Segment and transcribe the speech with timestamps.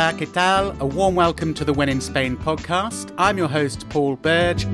[0.00, 0.74] Hola, ¿qué tal?
[0.80, 3.12] A warm welcome to the When in Spain podcast.
[3.18, 4.66] I'm your host, Paul Burge.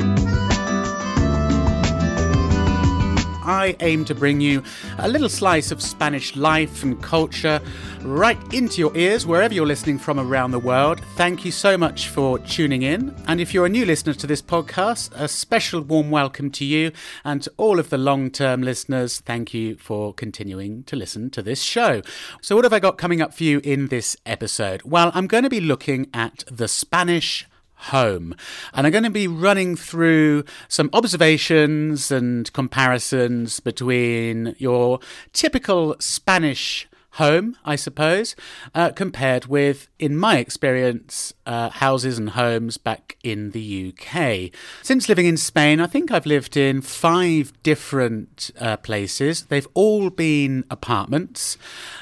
[3.47, 4.63] I aim to bring you
[4.99, 7.61] a little slice of Spanish life and culture
[8.03, 11.01] right into your ears wherever you're listening from around the world.
[11.15, 13.15] Thank you so much for tuning in.
[13.29, 16.91] And if you're a new listener to this podcast, a special warm welcome to you
[17.25, 19.21] and to all of the long term listeners.
[19.21, 22.03] Thank you for continuing to listen to this show.
[22.41, 24.83] So, what have I got coming up for you in this episode?
[24.83, 28.35] Well, I'm going to be looking at the Spanish home.
[28.73, 35.01] And I'm going to be running through some observations and comparisons between your
[35.33, 36.86] typical Spanish
[37.17, 38.37] home, I suppose,
[38.75, 44.51] uh, compared with, in my experience, uh, houses and homes back in the UK.
[44.83, 49.47] Since living in Spain, I think I've lived in five different uh, places.
[49.47, 51.57] They've all been apartments.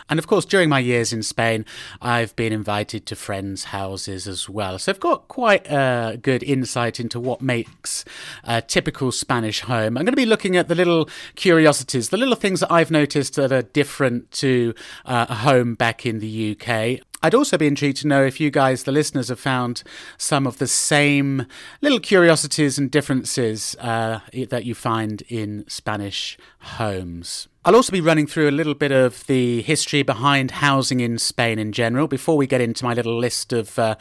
[0.08, 1.64] And of course, during my years in Spain,
[2.02, 4.78] I've been invited to friends' houses as well.
[4.78, 8.04] So I've got quite a good insight into what makes
[8.42, 9.96] a typical Spanish home.
[9.96, 13.36] I'm going to be looking at the little curiosities, the little things that I've noticed
[13.36, 14.74] that are different to
[15.04, 17.00] uh, a home back in the UK.
[17.22, 19.82] I'd also be intrigued to know if you guys, the listeners, have found
[20.18, 21.46] some of the same
[21.80, 27.48] little curiosities and differences uh, that you find in Spanish homes.
[27.66, 31.58] I'll also be running through a little bit of the history behind housing in Spain
[31.58, 33.94] in general before we get into my little list of uh,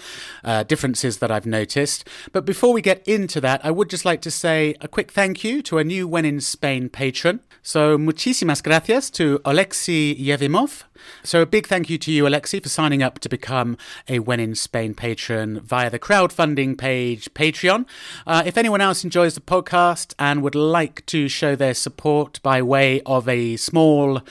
[0.44, 2.06] uh, differences that I've noticed.
[2.34, 5.46] But before we get into that, I would just like to say a quick thank
[5.46, 7.40] you to a new When in Spain patron.
[7.62, 10.84] So, muchísimas gracias to Alexei Yevimov.
[11.24, 13.78] So, a big thank you to you, Alexei, for signing up to become
[14.10, 17.86] a When in Spain patron via the crowdfunding page Patreon.
[18.28, 22.62] Uh, if anyone else enjoys the podcast and would like to show their support by
[22.62, 24.22] way of a small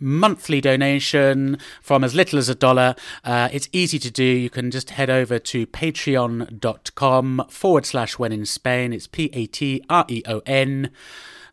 [0.00, 2.94] monthly donation from as little as a dollar,
[3.24, 4.24] uh, it's easy to do.
[4.24, 8.92] You can just head over to patreon.com forward slash when in Spain.
[8.92, 10.90] It's P A T R E O N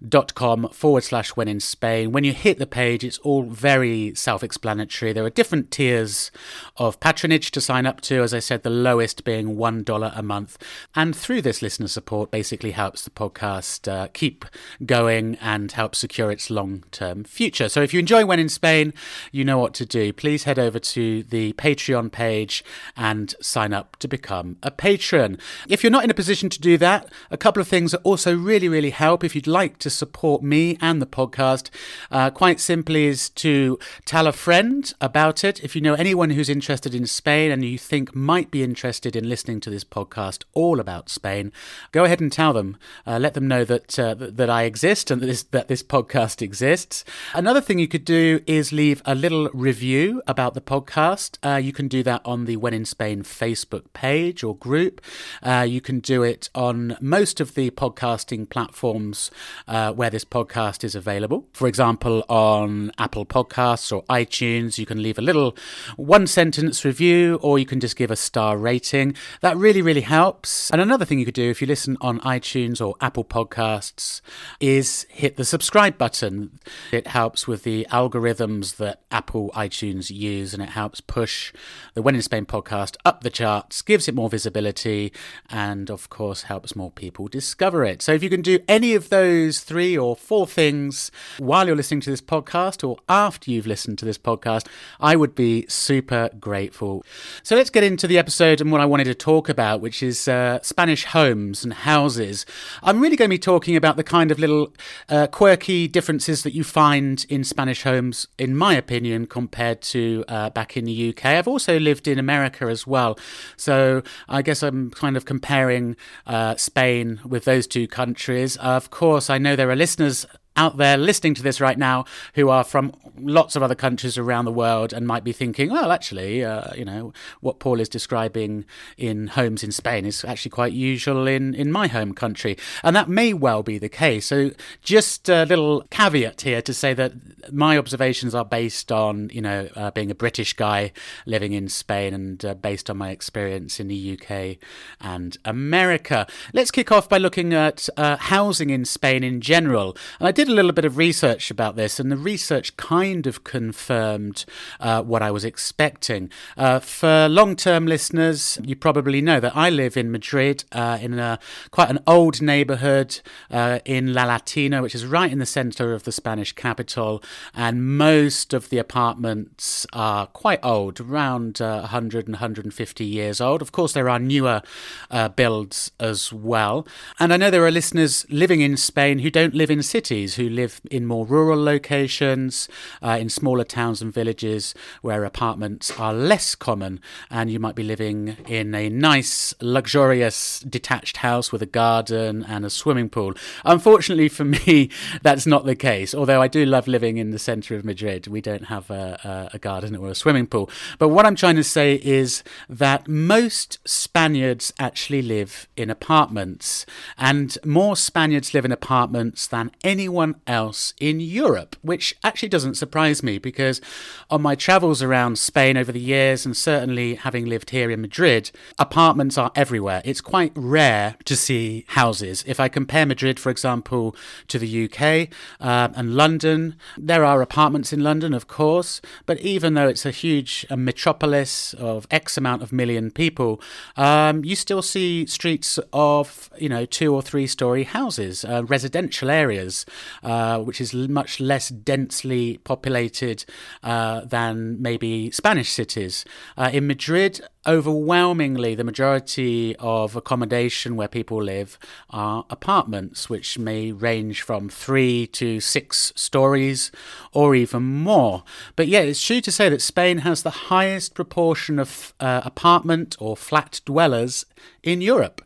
[0.08, 2.12] dot com forward slash when in Spain.
[2.12, 5.14] When you hit the page, it's all very self explanatory.
[5.14, 6.32] There are different tiers
[6.78, 10.58] of patronage to sign up to, as I said, the lowest being $1 a month.
[10.96, 14.46] And through this listener support, basically helps the podcast uh, keep
[14.86, 17.70] going and help secure its long term future.
[17.70, 18.94] So if you enjoy When in Spain,
[19.32, 20.12] you know what to do.
[20.14, 22.64] Please head over to the Patreon page
[22.98, 25.38] and sign up to become a patron.
[25.68, 28.36] If you're not in a position to do that, a couple of things that also
[28.36, 31.70] really, really help if you'd like to support me and the podcast,
[32.10, 35.64] uh, quite simply, is to tell a friend about it.
[35.64, 39.30] If you know anyone who's interested in Spain and you think might be interested in
[39.30, 41.52] listening to this podcast all about Spain,
[41.92, 42.78] go ahead and tell them.
[43.06, 46.42] Uh, let them know that uh, that I exist and that this, that this podcast
[46.42, 47.04] exists.
[47.34, 51.38] Another thing you could do is leave a little review about the podcast.
[51.44, 55.02] Uh, you can do that on the When in Spain Facebook page or group.
[55.42, 59.32] Uh, you can do it on most of the podcasting platforms
[59.68, 61.48] uh, uh, where this podcast is available.
[61.54, 65.56] For example, on Apple Podcasts or iTunes, you can leave a little
[65.96, 69.16] one sentence review or you can just give a star rating.
[69.42, 70.70] That really, really helps.
[70.70, 74.22] And another thing you could do if you listen on iTunes or Apple Podcasts
[74.60, 76.60] is hit the subscribe button.
[76.92, 81.54] It helps with the algorithms that Apple iTunes use and it helps push
[81.96, 85.12] the When in Spain podcast up the charts, gives it more visibility,
[85.50, 88.02] and of course helps more people discover it.
[88.02, 92.02] So if you can do any of those three or four things while you're listening
[92.02, 94.68] to this podcast or after you've listened to this podcast,
[95.00, 97.06] I would be super grateful.
[97.42, 100.28] So let's get into the episode and what I wanted to talk about, which is
[100.28, 102.46] uh, Spanish homes and houses.
[102.84, 104.74] I'm really going to be talking about the kind of little
[105.08, 110.50] uh, quirky differences that you find in Spanish homes, in my opinion, compared to uh,
[110.50, 111.28] back in the UK.
[111.28, 113.18] I've also lived in America as well.
[113.56, 115.96] So I guess I'm kind of comparing
[116.28, 118.58] uh, Spain with those two countries.
[118.58, 120.26] of course, I know there are listeners
[120.58, 122.06] out there listening to this right now
[122.36, 125.92] who are from lots of other countries around the world and might be thinking, well,
[125.92, 128.66] actually, uh, you know, what Paul is describing
[128.98, 132.58] in homes in Spain is actually quite usual in, in my home country.
[132.84, 134.28] And that may well be the case.
[134.28, 137.14] So just a little caveat here to say that
[137.52, 140.92] my observations are based on, you know, uh, being a British guy
[141.26, 144.58] living in Spain and uh, based on my experience in the UK
[145.00, 146.28] and America.
[146.54, 149.96] Let's kick off by looking at uh, housing in Spain in general.
[150.20, 153.44] And I did a little bit of research about this, and the research kind of
[153.44, 154.46] confirmed
[154.80, 156.30] uh, what I was expecting.
[156.58, 161.20] Uh, for long term listeners, you probably know that I live in Madrid uh, in
[161.20, 161.40] a,
[161.72, 166.04] quite an old neighborhood uh, in La Latina, which is right in the center of
[166.04, 167.24] the Spanish capital,
[167.54, 173.62] and most of the apartments are quite old, around 100 and 150 years old.
[173.62, 174.62] Of course, there are newer
[175.10, 176.88] uh, builds as well.
[177.20, 180.50] And I know there are listeners living in Spain who don't live in cities, who
[180.50, 182.68] live in more rural locations,
[183.02, 187.00] uh, in smaller towns and villages where apartments are less common.
[187.30, 192.66] And you might be living in a nice, luxurious, detached house with a garden and
[192.66, 193.34] a swimming pool.
[193.66, 194.90] Unfortunately for me,
[195.22, 196.14] that's not the case.
[196.14, 199.56] Although I do love living in the centre of Madrid, we don't have a, a,
[199.56, 200.70] a garden or a swimming pool.
[201.00, 206.86] But what I'm trying to say is that most Spaniards actually live in apartments,
[207.18, 213.24] and more Spaniards live in apartments than anyone else in Europe, which actually doesn't surprise
[213.24, 213.82] me because
[214.30, 218.52] on my travels around Spain over the years, and certainly having lived here in Madrid,
[218.80, 220.02] apartments are everywhere.
[220.06, 222.44] It's quite rare to see houses.
[222.48, 224.16] If I compare Madrid, for example,
[224.48, 225.30] to the UK
[225.60, 230.12] uh, and London, there are apartments in London, of course, but even though it's a
[230.12, 233.62] huge a metropolis of X amount of million people,
[233.98, 239.30] um, you still see streets of you know two or three story houses, uh, residential
[239.30, 239.86] areas,
[240.24, 243.46] uh, which is much less densely populated
[243.84, 246.26] uh, than maybe Spanish cities.
[246.58, 251.78] Uh, in Madrid, overwhelmingly, the majority of accommodation where people live
[252.10, 256.92] are apartments, which may range from three to six stories
[257.34, 258.44] or even more.
[258.76, 263.16] But yeah, it's true to say that Spain has the highest proportion of uh, apartment
[263.20, 264.46] or flat dwellers
[264.84, 265.42] in Europe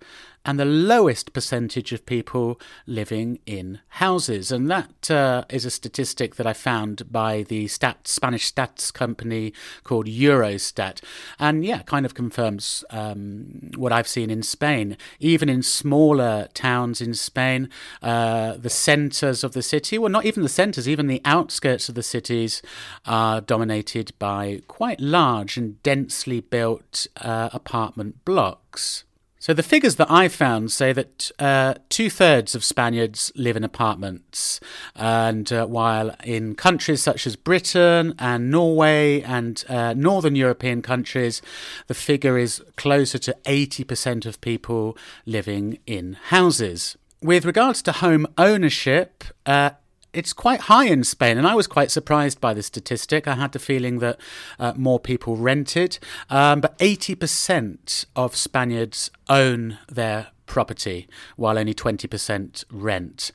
[0.46, 4.52] and the lowest percentage of people living in houses.
[4.52, 9.54] And that uh, is a statistic that I found by the Spanish stats company
[9.84, 11.02] called Eurostat.
[11.40, 14.98] And yeah, kind of confirms um, what I've seen in Spain.
[15.20, 17.70] Even in smaller towns in Spain,
[18.04, 21.96] uh, the centres of the city, well, not even the centres, even the outskirts of
[21.96, 22.62] the cities
[23.06, 29.05] are dominated by quite large and densely built uh, apartment blocks.
[29.46, 33.64] So the figures that I found say that uh, two thirds of Spaniards live in
[33.64, 34.60] apartments,
[34.96, 41.44] and uh, while in countries such as Britain and Norway and uh, northern European countries,
[41.86, 44.98] the figure is closer to 80% of people
[45.28, 46.98] living in houses.
[47.22, 49.70] With regards to home ownership, uh,
[50.16, 53.28] it's quite high in Spain, and I was quite surprised by the statistic.
[53.28, 54.20] I had the feeling that
[54.58, 62.64] uh, more people rented, um, but 80% of Spaniards own their property, while only 20%
[62.72, 63.32] rent.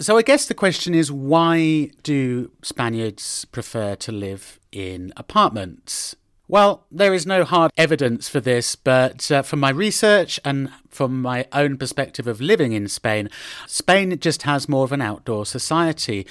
[0.00, 6.16] So I guess the question is why do Spaniards prefer to live in apartments?
[6.48, 11.20] Well, there is no hard evidence for this, but uh, from my research and from
[11.20, 13.28] my own perspective of living in Spain,
[13.66, 16.26] Spain just has more of an outdoor society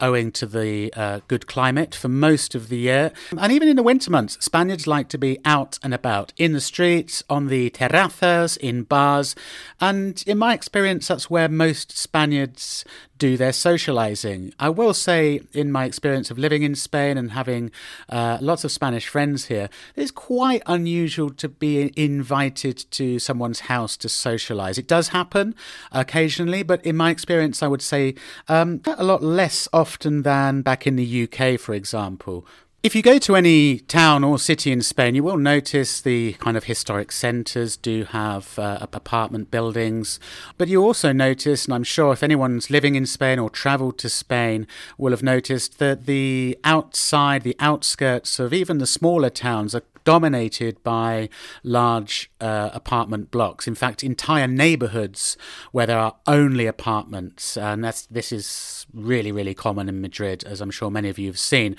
[0.00, 3.12] owing to the uh, good climate for most of the year.
[3.38, 6.60] And even in the winter months, Spaniards like to be out and about in the
[6.60, 9.34] streets, on the terrazas, in bars.
[9.80, 12.84] And in my experience, that's where most Spaniards
[13.18, 14.52] do their socializing.
[14.58, 17.70] I will say, in my experience of living in Spain and having
[18.08, 23.96] uh, lots of Spanish friends here, it's quite unusual to be invited to someone's house
[23.98, 24.78] to socialize.
[24.78, 25.54] It does happen
[25.92, 28.14] occasionally, but in my experience, I would say
[28.48, 32.46] um, a lot less often than back in the UK, for example.
[32.86, 36.56] If you go to any town or city in Spain, you will notice the kind
[36.56, 40.20] of historic centres do have uh, apartment buildings.
[40.56, 44.08] But you also notice, and I'm sure if anyone's living in Spain or travelled to
[44.08, 49.82] Spain, will have noticed that the outside, the outskirts of even the smaller towns are
[50.04, 51.28] dominated by
[51.64, 53.66] large uh, apartment blocks.
[53.66, 55.36] In fact, entire neighborhoods
[55.72, 60.60] where there are only apartments, and that's this is really really common in Madrid, as
[60.60, 61.76] I'm sure many of you have seen.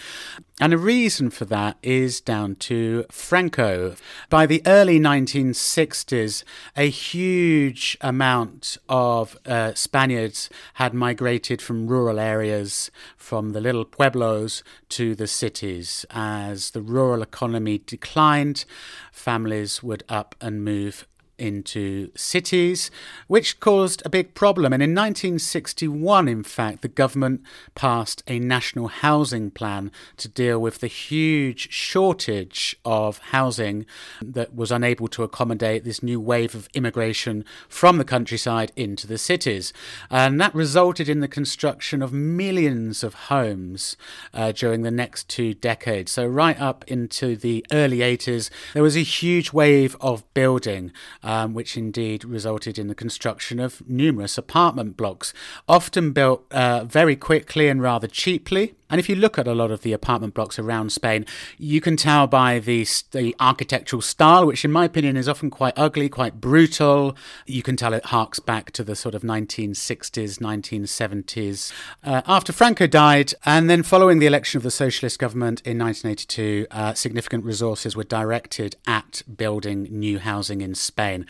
[0.59, 3.95] And the reason for that is down to Franco.
[4.27, 6.43] By the early 1960s,
[6.75, 14.63] a huge amount of uh, Spaniards had migrated from rural areas, from the little pueblos
[14.89, 16.07] to the cities.
[16.09, 18.65] As the rural economy declined,
[19.11, 21.06] families would up and move
[21.38, 22.91] into cities,
[23.27, 24.74] which caused a big problem.
[24.74, 27.41] And in 1961, in fact, the government
[27.75, 33.86] passed a national housing plan to deal with the huge shortage of housing
[34.22, 39.17] that was unable to accommodate this new wave of immigration from the countryside into the
[39.17, 39.74] cities.
[40.10, 43.98] And that resulted in the construction of millions of homes
[44.34, 46.12] uh, during the next two decades.
[46.12, 50.91] So, right up into the early 80s, there was a huge wave of building
[51.27, 55.34] um, which indeed resulted in the construction of numerous apartment blocks,
[55.67, 58.75] often built uh, very quickly and rather cheaply.
[58.89, 61.25] And if you look at a lot of the apartment blocks around Spain,
[61.58, 65.74] you can tell by the, the architectural style, which in my opinion is often quite
[65.75, 67.15] ugly, quite brutal.
[67.46, 71.72] You can tell it harks back to the sort of 1960s, 1970s.
[72.03, 76.67] Uh, after Franco died, and then following the election of the socialist government in 1982,
[76.72, 81.25] uh, significant resources were directed at building new housing in Spain.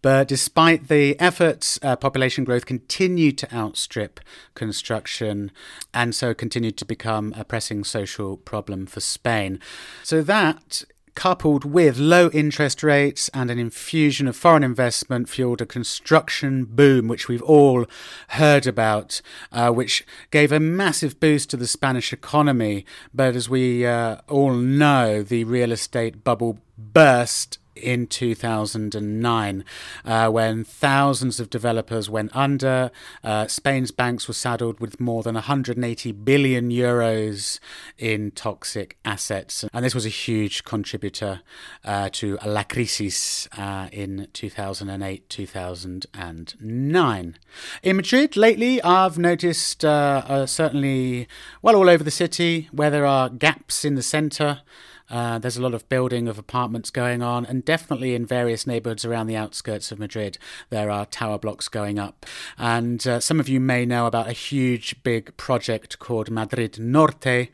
[0.00, 4.20] But despite the efforts, uh, population growth continued to outstrip
[4.54, 5.50] construction
[5.92, 9.58] and so continued to become a pressing social problem for Spain.
[10.02, 10.84] So that
[11.18, 17.08] coupled with low interest rates and an infusion of foreign investment, fueled a construction boom,
[17.08, 17.86] which we've all
[18.28, 22.86] heard about, uh, which gave a massive boost to the Spanish economy.
[23.12, 29.64] But as we uh, all know, the real estate bubble burst in 2009
[30.04, 32.90] uh, when thousands of developers went under.
[33.22, 37.58] Uh, Spain's banks were saddled with more than 180 billion euros
[37.96, 39.64] in toxic assets.
[39.72, 41.40] And this was a huge contributor
[41.84, 47.38] uh, to La Crisis uh, in 2008 2009.
[47.82, 51.28] In Madrid, lately, I've noticed uh, uh, certainly,
[51.62, 54.62] well, all over the city where there are gaps in the centre.
[55.10, 59.04] Uh, there's a lot of building of apartments going on, and definitely in various neighborhoods
[59.04, 60.38] around the outskirts of Madrid,
[60.70, 62.26] there are tower blocks going up.
[62.58, 67.48] And uh, some of you may know about a huge, big project called Madrid Norte,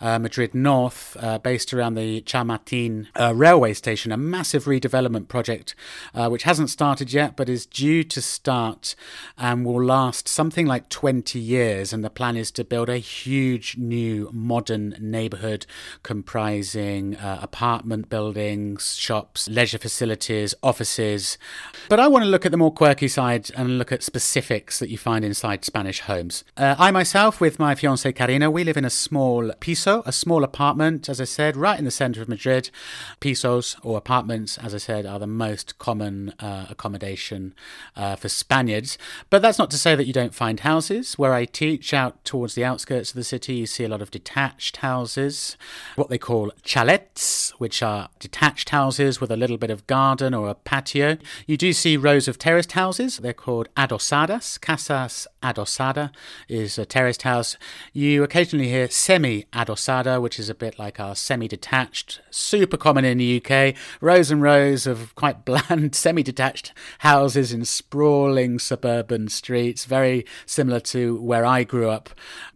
[0.00, 5.74] uh, Madrid North, uh, based around the Chamartin uh, railway station, a massive redevelopment project
[6.14, 8.96] which hasn't started yet but is due to start
[9.36, 11.92] and will last something like 20 years.
[11.92, 15.64] And the plan is to build a huge new modern neighborhood
[16.02, 21.38] comprising uh, apartment buildings, shops, leisure facilities, offices.
[21.88, 24.90] But I want to look at the more quirky side and look at specifics that
[24.90, 26.44] you find inside Spanish homes.
[26.56, 30.44] Uh, I myself, with my fiancee Karina, we live in a small piso, a small
[30.44, 32.70] apartment, as I said, right in the centre of Madrid.
[33.20, 37.54] Pisos or apartments, as I said, are the most common uh, accommodation
[37.96, 38.98] uh, for Spaniards.
[39.30, 41.18] But that's not to say that you don't find houses.
[41.18, 44.10] Where I teach out towards the outskirts of the city, you see a lot of
[44.10, 45.56] detached houses,
[45.96, 50.32] what they call chalets chalets, which are detached houses with a little bit of garden
[50.32, 51.18] or a patio.
[51.46, 53.18] You do see rows of terraced houses.
[53.18, 54.58] They're called adosadas.
[54.58, 56.10] Casas adosada
[56.48, 57.58] is a terraced house.
[57.92, 63.04] You occasionally hear semi adosada, which is a bit like our semi detached, super common
[63.04, 63.74] in the UK.
[64.00, 70.80] Rows and rows of quite bland semi detached houses in sprawling suburban streets, very similar
[70.80, 72.08] to where I grew up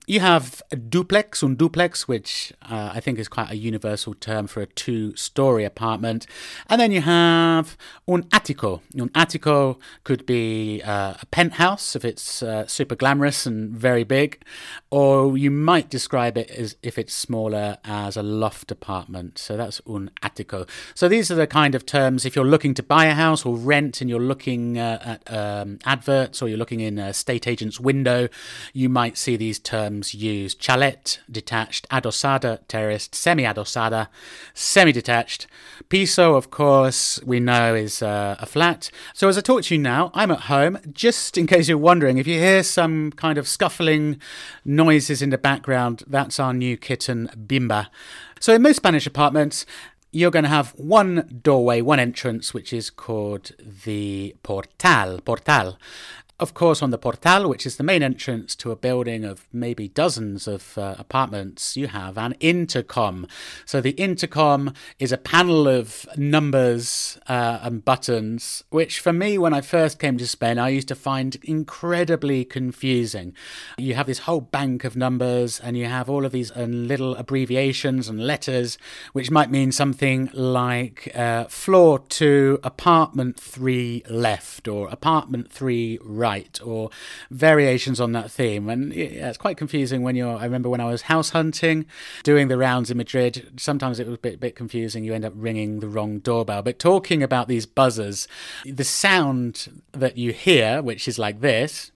[0.07, 4.49] you have a duplex, un duplex, which uh, I think is quite a universal term
[4.49, 6.27] for a two story apartment.
[6.69, 7.77] And then you have
[8.09, 8.81] un ático.
[8.99, 14.43] Un ático could be uh, a penthouse if it's uh, super glamorous and very big,
[14.91, 19.39] or you might describe it as if it's smaller as a loft apartment.
[19.39, 20.69] So that's un ático.
[20.97, 23.57] So these are the kind of terms if you're looking to buy a house or
[23.57, 27.79] rent and you're looking uh, at um, adverts or you're looking in a state agent's
[27.79, 28.29] window,
[28.73, 34.09] you might see these terms terms used chalet, detached, adosada, terraced, semi adosada,
[34.55, 35.47] semi detached.
[35.89, 38.91] Piso, of course, we know is uh, a flat.
[39.15, 40.79] So as I talk to you now, I'm at home.
[40.93, 44.21] Just in case you're wondering, if you hear some kind of scuffling
[44.65, 47.89] noises in the background, that's our new kitten, Bimba.
[48.41, 49.65] So in most Spanish apartments,
[50.15, 53.53] you're going to have one doorway, one entrance, which is called
[53.85, 55.21] the portal.
[55.25, 55.79] Portal.
[56.43, 59.87] Of course, on the Portal, which is the main entrance to a building of maybe
[59.87, 63.29] dozens of uh, apartments, you have an intercom.
[63.65, 69.55] So the intercom is a panel of numbers uh, and buttons, which for me, when
[69.55, 73.35] I first came to Spain, I used to find incredibly confusing.
[73.79, 77.15] You have this whole bank of numbers, and you have all of these uh, little
[77.15, 78.79] abbreviations and letters,
[79.13, 86.32] which might mean something like uh, floor two, apartment three left, or apartment three right
[86.33, 86.91] light or
[87.31, 88.69] variations on that theme.
[88.69, 90.37] And it's quite confusing when you're.
[90.37, 91.87] I remember when I was house hunting,
[92.23, 95.05] doing the rounds in Madrid, sometimes it was a bit, bit confusing.
[95.05, 96.63] You end up ringing the wrong doorbell.
[96.63, 98.27] But talking about these buzzers,
[98.65, 101.92] the sound that you hear, which is like this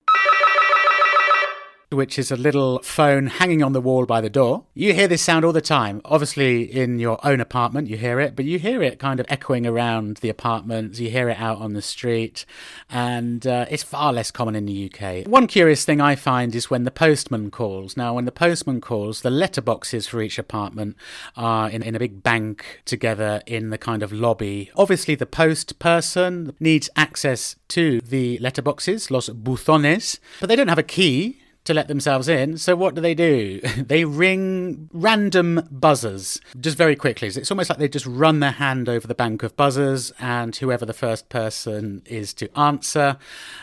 [1.91, 4.65] which is a little phone hanging on the wall by the door.
[4.75, 6.01] You hear this sound all the time.
[6.05, 9.67] Obviously, in your own apartment, you hear it, but you hear it kind of echoing
[9.67, 10.99] around the apartments.
[10.99, 12.45] You hear it out on the street,
[12.91, 15.29] and uh, it's far less common in the UK.
[15.29, 17.97] One curious thing I find is when the postman calls.
[17.97, 20.97] Now, when the postman calls, the letterboxes for each apartment
[21.37, 24.71] are in, in a big bank together in the kind of lobby.
[24.75, 30.79] Obviously, the post person needs access to the letterboxes, los buzones, but they don't have
[30.79, 32.57] a key to let themselves in.
[32.59, 33.61] So what do they do?
[33.77, 37.29] they ring random buzzers just very quickly.
[37.29, 40.87] It's almost like they just run their hand over the bank of buzzers, and whoever
[40.87, 43.19] the first person is to answer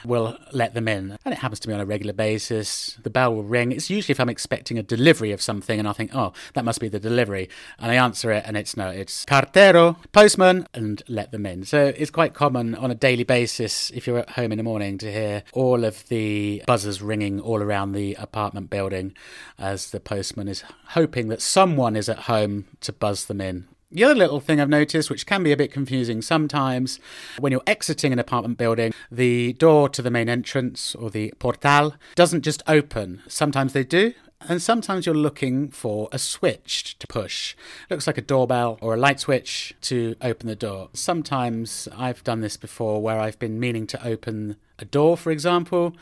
[0.05, 1.17] will let them in.
[1.25, 2.99] And it happens to me on a regular basis.
[3.03, 3.71] The bell will ring.
[3.71, 6.79] It's usually if I'm expecting a delivery of something, and I think, oh, that must
[6.79, 11.31] be the delivery, and I answer it, and it's no, it's cartero, postman, and let
[11.31, 11.63] them in.
[11.63, 14.97] So it's quite common on a daily basis if you're at home in the morning
[14.99, 19.13] to hear all of the buzzers ringing all around the apartment building
[19.57, 23.67] as the postman is hoping that someone is at home to buzz them in.
[23.91, 26.99] The other little thing I've noticed, which can be a bit confusing sometimes,
[27.37, 31.93] when you're exiting an apartment building, the door to the main entrance or the portal
[32.15, 33.21] doesn't just open.
[33.27, 34.15] Sometimes they do,
[34.49, 37.55] and sometimes you're looking for a switch to push.
[37.87, 40.89] It looks like a doorbell or a light switch to open the door.
[40.93, 45.95] Sometimes I've done this before where I've been meaning to open a door, for example,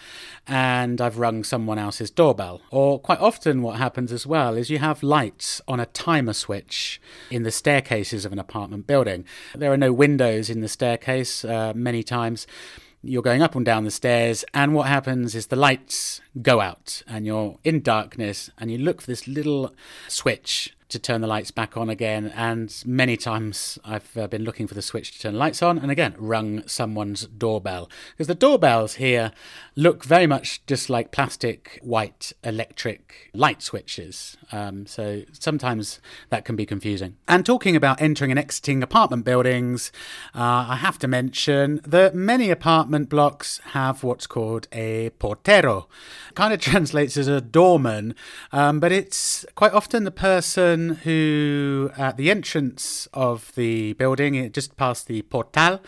[0.48, 2.62] and I've rung someone else's doorbell.
[2.72, 7.00] Or quite often, what happens as well is you have lights on a timer switch
[7.30, 9.24] in the staircases of an apartment building.
[9.56, 12.48] There are no windows in the staircase uh, many times
[13.04, 17.02] you're going up and down the stairs, and what happens is the lights go out,
[17.08, 19.74] and you're in darkness, and you look for this little
[20.08, 22.32] switch to turn the lights back on again.
[22.36, 25.90] And many times I've uh, been looking for the switch to turn lights on, and
[25.90, 27.90] again, rung someone's doorbell.
[28.12, 29.32] Because the doorbells here
[29.76, 34.38] look very much just like plastic white electric light switches.
[34.52, 37.16] Um, so sometimes that can be confusing.
[37.28, 39.92] And talking about entering and exiting apartment buildings,
[40.36, 45.86] uh, I have to mention that many apartment blocks have what's called a portero.
[46.36, 48.16] Kind of translates as a doorman,
[48.52, 54.78] um, but it's quite often the person who, at the entrance of the building, just
[54.78, 55.82] past the portal,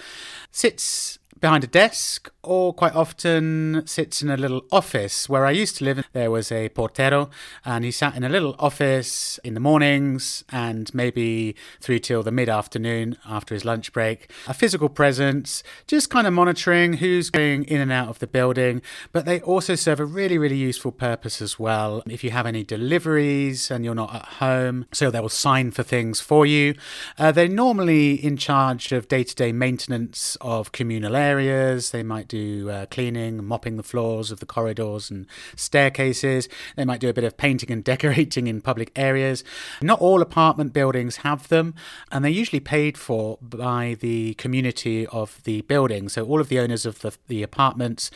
[0.52, 5.78] sits behind a desk or quite often sits in a little office where I used
[5.78, 6.06] to live.
[6.12, 7.30] There was a portero
[7.64, 12.32] and he sat in a little office in the mornings and maybe through till the
[12.32, 14.30] mid afternoon after his lunch break.
[14.48, 18.82] A physical presence, just kind of monitoring who's going in and out of the building,
[19.12, 22.04] but they also serve a really, really useful purpose as well.
[22.06, 25.84] If you have any deliveries and you're not at home, so they will sign for
[25.84, 26.76] things for you.
[27.18, 31.92] Uh, they're normally in charge of day to day maintenance of communal areas.
[31.92, 36.50] They might do uh, cleaning, mopping the floors of the corridors and staircases.
[36.76, 39.44] They might do a bit of painting and decorating in public areas.
[39.84, 41.76] Not all apartment buildings have them,
[42.12, 46.10] and they're usually paid for by the community of the building.
[46.10, 48.10] So all of the owners of the, the apartments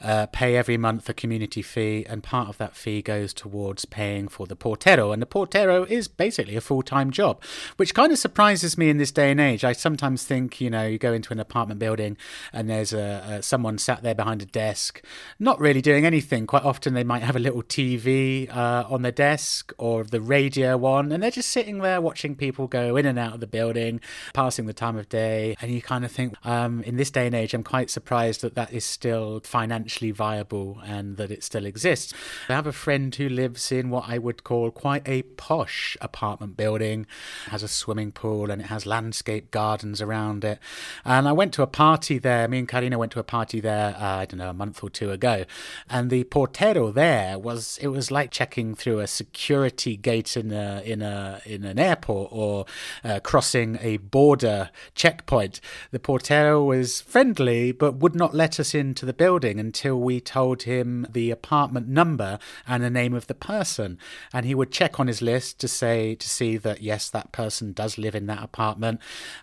[0.00, 4.28] uh, pay every month a community fee, and part of that fee goes towards paying
[4.28, 5.12] for the portero.
[5.12, 7.42] And the portero is basically a full time job,
[7.76, 9.64] which kind of surprises me in this day and age.
[9.64, 12.16] I sometimes think, you know, you go into an apartment building
[12.52, 15.02] and there's a, a someone someone sat there behind a desk,
[15.38, 16.46] not really doing anything.
[16.46, 20.76] Quite often, they might have a little TV uh, on their desk or the radio
[20.76, 24.02] one, and they're just sitting there watching people go in and out of the building,
[24.34, 25.56] passing the time of day.
[25.62, 28.54] And you kind of think, um, in this day and age, I'm quite surprised that
[28.54, 32.12] that is still financially viable and that it still exists.
[32.50, 36.58] I have a friend who lives in what I would call quite a posh apartment
[36.58, 37.06] building,
[37.46, 40.58] it has a swimming pool and it has landscape gardens around it.
[41.02, 42.46] And I went to a party there.
[42.46, 44.90] Me and Karina went to a party there, uh, I don't know, a month or
[44.90, 45.44] two ago,
[45.88, 50.82] and the portero there was it was like checking through a security gate in a
[50.84, 52.66] in a in an airport or
[53.04, 55.60] uh, crossing a border checkpoint.
[55.90, 60.62] The portero was friendly, but would not let us into the building until we told
[60.62, 63.98] him the apartment number and the name of the person,
[64.32, 67.72] and he would check on his list to say to see that yes, that person
[67.72, 69.00] does live in that apartment,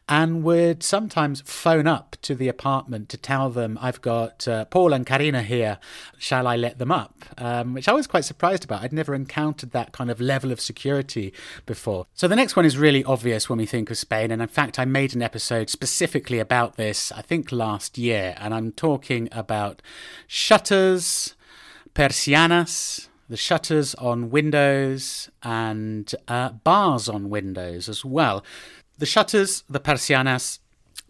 [0.08, 4.94] and would sometimes phone up to the apartment to tell them I've Got uh, Paul
[4.94, 5.78] and Karina here.
[6.18, 7.24] Shall I let them up?
[7.38, 8.82] Um, which I was quite surprised about.
[8.82, 11.34] I'd never encountered that kind of level of security
[11.66, 12.08] before.
[12.14, 14.32] So the next one is really obvious when we think of Spain.
[14.32, 18.36] And in fact, I made an episode specifically about this, I think last year.
[18.40, 19.82] And I'm talking about
[20.28, 21.36] shutters,
[21.94, 28.44] persianas, the shutters on windows, and uh, bars on windows as well.
[28.98, 30.60] The shutters, the persianas,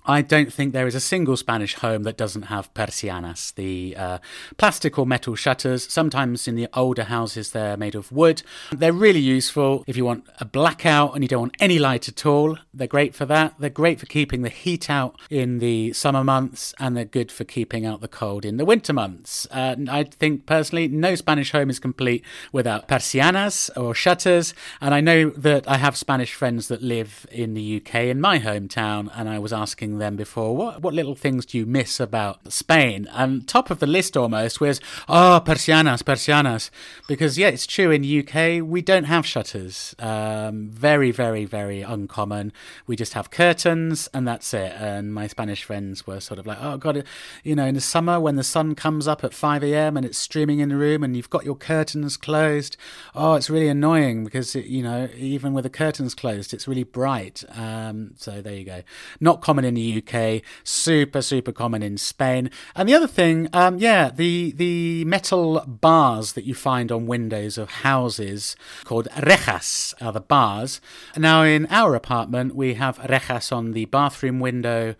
[0.05, 4.17] I don't think there is a single Spanish home that doesn't have persianas, the uh,
[4.57, 5.91] plastic or metal shutters.
[5.91, 8.41] Sometimes in the older houses, they're made of wood.
[8.71, 12.25] They're really useful if you want a blackout and you don't want any light at
[12.25, 12.57] all.
[12.73, 13.55] They're great for that.
[13.59, 17.43] They're great for keeping the heat out in the summer months, and they're good for
[17.43, 19.47] keeping out the cold in the winter months.
[19.51, 24.53] Uh, I think personally, no Spanish home is complete without persianas or shutters.
[24.79, 28.39] And I know that I have Spanish friends that live in the UK in my
[28.39, 31.99] hometown, and I was asking asking them before, what, what little things do you miss
[31.99, 33.07] about Spain?
[33.11, 36.69] And top of the list almost was, oh, persianas, persianas.
[37.07, 39.95] Because, yeah, it's true, in UK, we don't have shutters.
[39.99, 42.53] Um, very, very, very uncommon.
[42.87, 44.73] We just have curtains and that's it.
[44.77, 47.03] And my Spanish friends were sort of like, oh, God,
[47.43, 49.97] you know, in the summer when the sun comes up at 5 a.m.
[49.97, 52.77] and it's streaming in the room and you've got your curtains closed,
[53.13, 56.83] oh, it's really annoying because, it, you know, even with the curtains closed, it's really
[56.83, 57.43] bright.
[57.55, 58.83] Um, so there you go.
[59.19, 62.49] Not common in the the UK, super super common in Spain.
[62.75, 67.57] And the other thing, um, yeah, the the metal bars that you find on windows
[67.57, 70.81] of houses called rejas are the bars.
[71.17, 74.95] Now in our apartment we have rejas on the bathroom window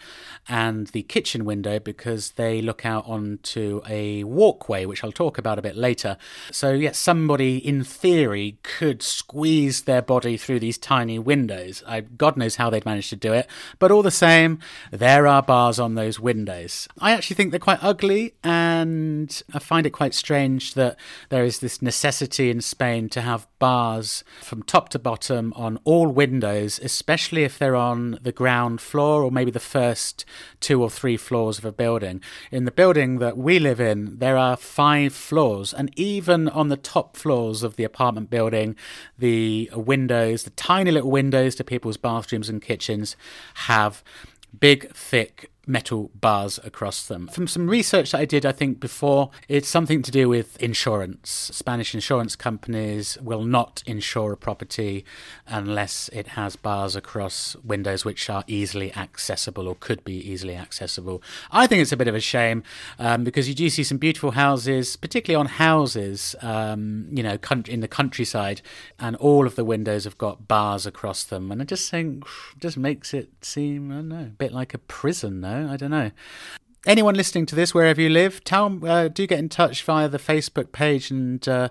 [0.47, 5.59] and the kitchen window because they look out onto a walkway, which I'll talk about
[5.59, 6.17] a bit later.
[6.51, 11.83] So yes, somebody in theory could squeeze their body through these tiny windows.
[11.87, 13.47] I, God knows how they'd manage to do it,
[13.79, 14.59] but all the same,
[14.91, 16.87] there are bars on those windows.
[16.99, 20.97] I actually think they're quite ugly, and I find it quite strange that
[21.29, 26.07] there is this necessity in Spain to have bars from top to bottom on all
[26.07, 30.25] windows, especially if they're on the ground floor or maybe the first
[30.59, 32.21] two or three floors of a building.
[32.51, 36.77] In the building that we live in, there are five floors, and even on the
[36.77, 38.75] top floors of the apartment building,
[39.17, 43.15] the windows, the tiny little windows to people's bathrooms and kitchens,
[43.53, 44.03] have
[44.59, 47.27] big, thick metal bars across them.
[47.27, 51.51] From some research that I did, I think before, it's something to do with insurance.
[51.53, 55.05] Spanish insurance companies will not insure a property
[55.47, 61.21] unless it has bars across windows which are easily accessible or could be easily accessible.
[61.51, 62.63] I think it's a bit of a shame
[62.97, 67.81] um, because you do see some beautiful houses, particularly on houses, um, you know, in
[67.81, 68.61] the countryside,
[68.99, 71.51] and all of the windows have got bars across them.
[71.51, 72.25] And I just think,
[72.57, 75.50] just makes it seem, I don't know, a bit like a prison, though.
[75.51, 76.11] I don't know.
[76.87, 80.17] Anyone listening to this, wherever you live, tell uh, do get in touch via the
[80.17, 81.69] Facebook page and uh,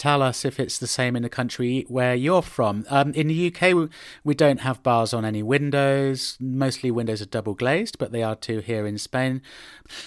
[0.00, 2.86] tell us if it's the same in the country where you're from.
[2.88, 3.88] Um, in the UK, we,
[4.24, 6.38] we, don't have bars on any windows.
[6.40, 9.42] Mostly windows are double glazed, but they are too here in Spain.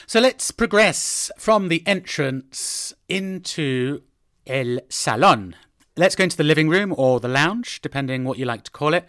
[0.08, 4.02] So let's progress from the entrance into
[4.48, 5.56] El Salon.
[5.96, 8.96] Let's go into the living room or the lounge, depending what you like to call
[8.96, 9.06] it.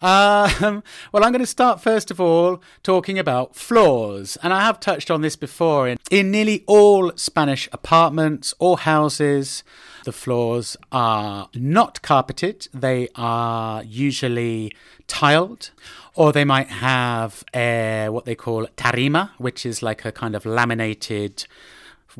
[0.00, 4.38] Um, well, I'm going to start first of all talking about floors.
[4.42, 5.88] And I have touched on this before.
[5.88, 9.64] In, in nearly all Spanish apartments or houses,
[10.04, 14.72] the floors are not carpeted, they are usually
[15.08, 15.70] tiled,
[16.14, 20.46] or they might have a, what they call tarima, which is like a kind of
[20.46, 21.44] laminated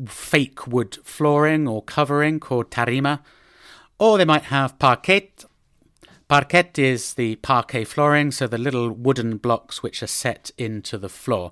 [0.05, 3.21] fake wood flooring or covering called tarima.
[3.97, 5.31] Or they might have parquet,
[6.29, 11.09] Parquet is the parquet flooring, so the little wooden blocks which are set into the
[11.09, 11.51] floor.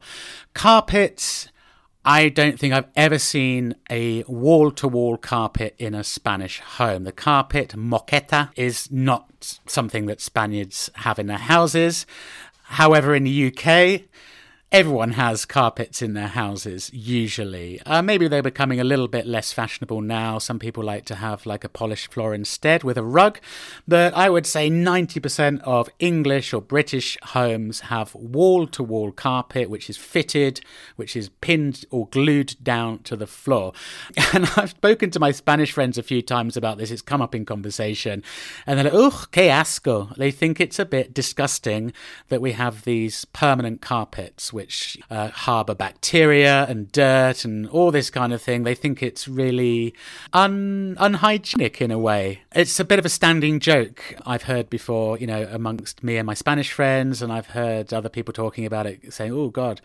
[0.54, 1.48] Carpets,
[2.06, 7.06] I don't think I've ever seen a wall to wall carpet in a Spanish home.
[7.06, 12.06] The carpet, moqueta, is not something that Spaniards have in their houses.
[12.66, 14.04] However, in the UK,
[14.70, 17.82] everyone has carpets in their houses usually.
[17.86, 20.38] Uh, maybe they're becoming a little bit less fashionable now.
[20.40, 23.40] Some people like to have like a polished floor instead with a rug.
[23.88, 29.70] But i would say 90% of english or british homes have wall to wall carpet
[29.70, 30.60] which is fitted
[30.96, 33.72] which is pinned or glued down to the floor.
[34.34, 36.92] And i've spoken to my spanish friends a few times about this.
[36.92, 38.22] It's come up in conversation.
[38.66, 40.14] And they're like ugh que asco.
[40.18, 41.94] They think it's a bit disgusting
[42.28, 48.10] that we have these permanent carpets which uh, harbour bacteria and dirt and all this
[48.10, 48.64] kind of thing.
[48.64, 49.94] They think it's really
[50.34, 52.42] un- unhygienic in a way.
[52.54, 56.26] It's a bit of a standing joke I've heard before, you know, amongst me and
[56.26, 59.80] my Spanish friends, and I've heard other people talking about it, saying, "Oh God,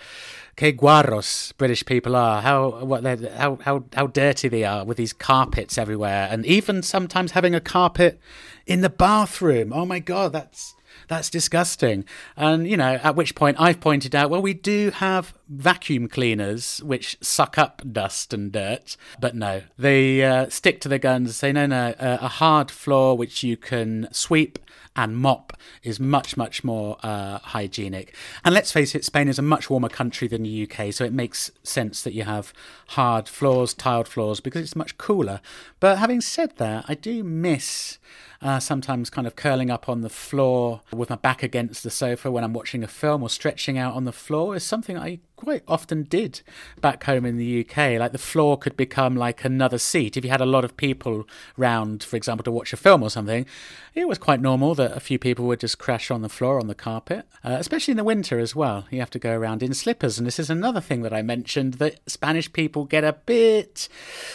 [0.56, 2.40] que guarros British people are.
[2.40, 7.32] How what how how how dirty they are with these carpets everywhere, and even sometimes
[7.32, 8.18] having a carpet
[8.66, 9.70] in the bathroom.
[9.74, 10.74] Oh my God, that's."
[11.08, 12.04] That's disgusting.
[12.36, 16.82] And, you know, at which point I've pointed out, well, we do have vacuum cleaners
[16.82, 18.96] which suck up dust and dirt.
[19.20, 22.70] But no, they uh, stick to their guns and say, no, no, uh, a hard
[22.70, 24.58] floor which you can sweep
[24.94, 28.14] and mop is much, much more uh, hygienic.
[28.44, 31.12] And let's face it, Spain is a much warmer country than the UK, so it
[31.12, 32.52] makes sense that you have
[32.88, 35.40] hard floors, tiled floors, because it's much cooler.
[35.80, 37.98] But having said that, I do miss
[38.42, 42.30] uh, sometimes kind of curling up on the floor with my back against the sofa
[42.30, 45.64] when I'm watching a film or stretching out on the floor is something I quite
[45.66, 46.40] often did
[46.80, 47.98] back home in the UK.
[47.98, 50.16] Like the floor could become like another seat.
[50.16, 51.26] If you had a lot of people
[51.56, 53.44] round, for example, to watch a film or something,
[53.92, 56.68] it was quite normal that a few people would just crash on the floor on
[56.68, 58.86] the carpet, uh, especially in the winter as well.
[58.90, 60.16] You have to go around in slippers.
[60.16, 63.88] And this is another thing that I mentioned that Spanish people get a bit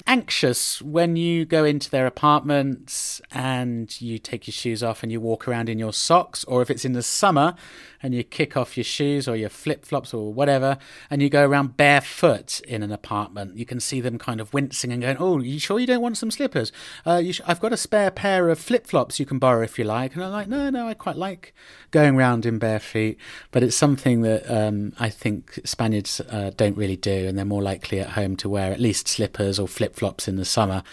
[0.06, 5.22] anxious when you go into their apartments and you take your shoes off and you
[5.22, 7.56] walk around in your socks, or if it's in the summer
[8.02, 10.78] and you kick off your shoes or your flip flops or whatever,
[11.10, 14.92] and you go around barefoot in an apartment, you can see them kind of wincing
[14.92, 16.72] and going, "Oh, you sure you don't want some slippers?
[17.06, 19.86] Uh, sh- I've got a spare pair of flip flops you can borrow if you
[19.86, 21.54] like." And I'm like, "No, no, I quite like
[21.92, 23.18] going around in bare feet,
[23.52, 27.64] but it's something that um, I think Spaniards uh, don't really do, and they're more
[27.64, 30.84] likely at home to wear at least slippers or flip flops in the summer."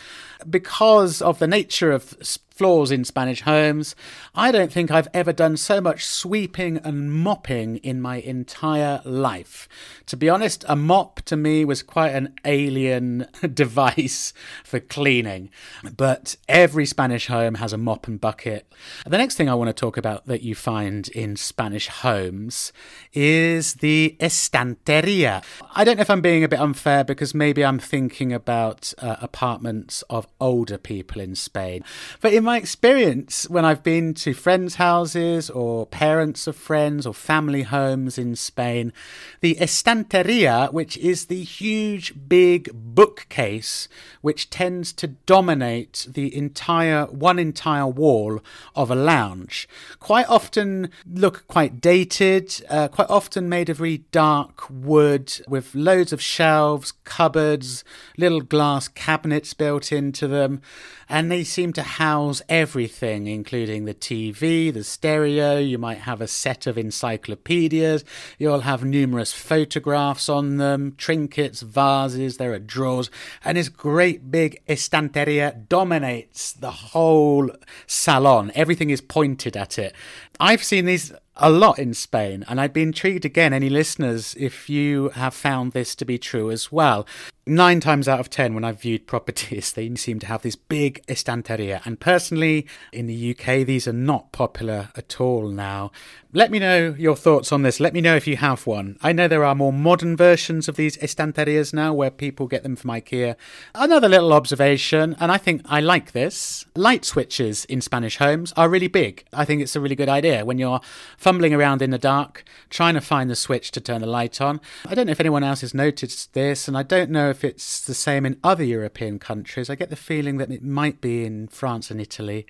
[0.48, 2.14] Because of the nature of
[2.54, 3.96] floors in Spanish homes.
[4.32, 9.68] I don't think I've ever done so much sweeping and mopping in my entire life.
[10.06, 15.50] To be honest, a mop to me was quite an alien device for cleaning.
[15.96, 18.72] But every Spanish home has a mop and bucket.
[19.04, 22.72] The next thing I want to talk about that you find in Spanish homes
[23.12, 25.42] is the estanteria.
[25.74, 29.16] I don't know if I'm being a bit unfair because maybe I'm thinking about uh,
[29.20, 31.82] apartments of older people in Spain.
[32.20, 37.14] But in my experience, when I've been to friends' houses or parents of friends or
[37.14, 38.92] family homes in Spain,
[39.40, 43.88] the estanteria, which is the huge, big bookcase
[44.20, 48.40] which tends to dominate the entire one entire wall
[48.74, 54.68] of a lounge, quite often look quite dated, uh, quite often made of very dark
[54.70, 57.84] wood with loads of shelves, cupboards,
[58.16, 60.60] little glass cabinets built into them,
[61.08, 65.58] and they seem to house everything, including the TV, the stereo.
[65.58, 68.04] You might have a set of encyclopedias.
[68.38, 72.36] You'll have numerous photographs on them, trinkets, vases.
[72.36, 73.10] There are drawers,
[73.44, 77.50] and this great big estanteria dominates the whole
[77.86, 78.52] salon.
[78.54, 79.94] Everything is pointed at it.
[80.40, 84.70] I've seen these a lot in Spain, and I'd be intrigued again, any listeners, if
[84.70, 87.06] you have found this to be true as well.
[87.46, 91.04] Nine times out of ten, when I've viewed properties, they seem to have this big
[91.08, 91.82] estanteria.
[91.84, 95.90] And personally, in the UK, these are not popular at all now.
[96.36, 97.78] Let me know your thoughts on this.
[97.78, 98.98] Let me know if you have one.
[99.02, 102.74] I know there are more modern versions of these estanterias now where people get them
[102.74, 103.36] from IKEA.
[103.72, 108.68] Another little observation, and I think I like this light switches in Spanish homes are
[108.68, 109.24] really big.
[109.32, 110.80] I think it's a really good idea when you're
[111.16, 114.60] fumbling around in the dark, trying to find the switch to turn the light on.
[114.88, 117.84] I don't know if anyone else has noticed this, and I don't know if it's
[117.84, 119.68] the same in other European countries.
[119.68, 122.46] I get the feeling that it might be in France and Italy.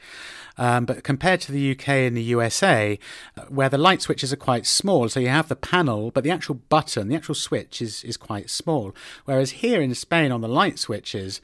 [0.58, 2.98] Um, but compared to the UK and the USA,
[3.36, 6.30] uh, where the light switches are quite small, so you have the panel, but the
[6.30, 8.94] actual button, the actual switch is, is quite small.
[9.24, 11.40] Whereas here in Spain, on the light switches,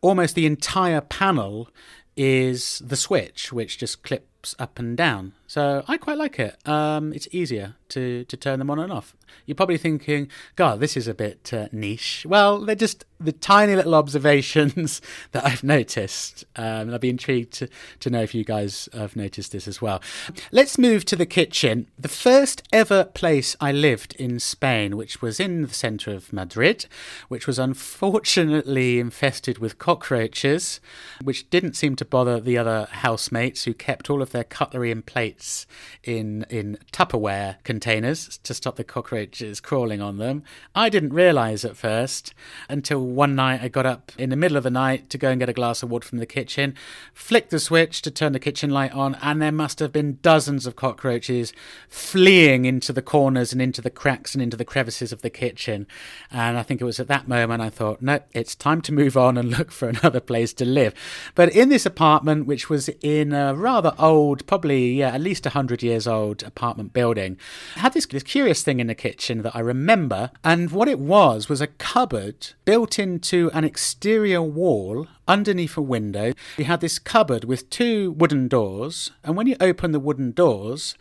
[0.00, 1.68] almost the entire panel
[2.16, 5.32] is the switch, which just clips up and down.
[5.54, 6.56] So I quite like it.
[6.66, 9.14] Um, it's easier to, to turn them on and off.
[9.46, 12.26] You're probably thinking, God, this is a bit uh, niche.
[12.28, 16.44] Well, they're just the tiny little observations that I've noticed.
[16.56, 17.68] Um, I'd be intrigued to,
[18.00, 20.02] to know if you guys have noticed this as well.
[20.50, 21.86] Let's move to the kitchen.
[21.96, 26.86] The first ever place I lived in Spain, which was in the centre of Madrid,
[27.28, 30.80] which was unfortunately infested with cockroaches,
[31.22, 35.06] which didn't seem to bother the other housemates who kept all of their cutlery and
[35.06, 35.66] plates lids
[36.02, 40.42] in in Tupperware containers to stop the cockroaches crawling on them.
[40.74, 42.34] I didn't realise at first
[42.68, 45.40] until one night I got up in the middle of the night to go and
[45.40, 46.74] get a glass of water from the kitchen,
[47.12, 50.66] flicked the switch to turn the kitchen light on, and there must have been dozens
[50.66, 51.52] of cockroaches
[51.88, 55.86] fleeing into the corners and into the cracks and into the crevices of the kitchen.
[56.30, 59.16] And I think it was at that moment I thought, no, it's time to move
[59.16, 60.94] on and look for another place to live.
[61.34, 66.06] But in this apartment, which was in a rather old, probably yeah, least 100 years
[66.06, 67.38] old apartment building,
[67.74, 70.30] had this, this curious thing in the kitchen that I remember.
[70.44, 76.32] And what it was was a cupboard built into an exterior wall underneath a window.
[76.58, 80.94] We had this cupboard with two wooden doors, and when you open the wooden doors,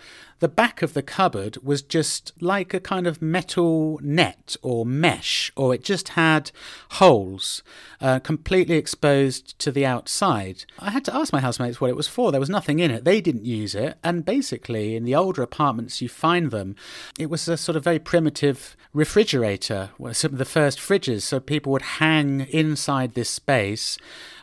[0.44, 5.50] the back of the cupboard was just like a kind of metal net or mesh,
[5.56, 6.52] or it just had
[7.00, 7.64] holes
[8.02, 10.66] uh, completely exposed to the outside.
[10.78, 12.30] I had to ask my housemates what it was for.
[12.30, 13.06] There was nothing in it.
[13.06, 13.98] They didn't use it.
[14.04, 16.76] And basically, in the older apartments, you find them,
[17.18, 21.22] it was a sort of very primitive refrigerator, some of the first fridges.
[21.22, 23.98] So people would hang inside this space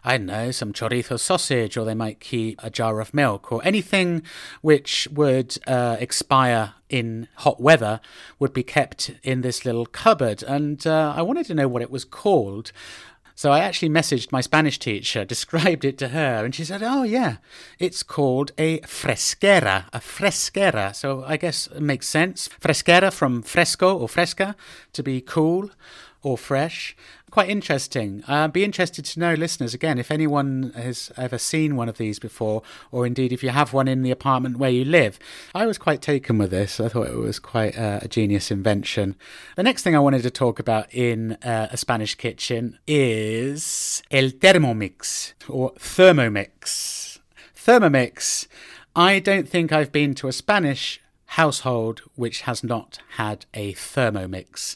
[0.04, 3.60] I don't know, some chorizo sausage, or they might keep a jar of milk, or
[3.64, 4.22] anything
[4.60, 8.00] which would uh, expire in hot weather
[8.38, 10.42] would be kept in this little cupboard.
[10.42, 12.72] And uh, I wanted to know what it was called.
[13.40, 17.04] So I actually messaged my Spanish teacher, described it to her, and she said, Oh,
[17.04, 17.36] yeah,
[17.78, 20.94] it's called a fresquera, a fresquera.
[20.94, 22.50] So I guess it makes sense.
[22.60, 24.56] Fresquera from fresco or fresca,
[24.92, 25.70] to be cool
[26.22, 26.94] or fresh.
[27.30, 28.24] Quite interesting.
[28.26, 32.18] Uh, be interested to know, listeners, again, if anyone has ever seen one of these
[32.18, 35.16] before, or indeed if you have one in the apartment where you live.
[35.54, 36.80] I was quite taken with this.
[36.80, 39.14] I thought it was quite uh, a genius invention.
[39.54, 44.30] The next thing I wanted to talk about in uh, a Spanish kitchen is el
[44.30, 47.20] Thermomix, or Thermomix.
[47.54, 48.48] Thermomix.
[48.96, 54.74] I don't think I've been to a Spanish household which has not had a Thermomix.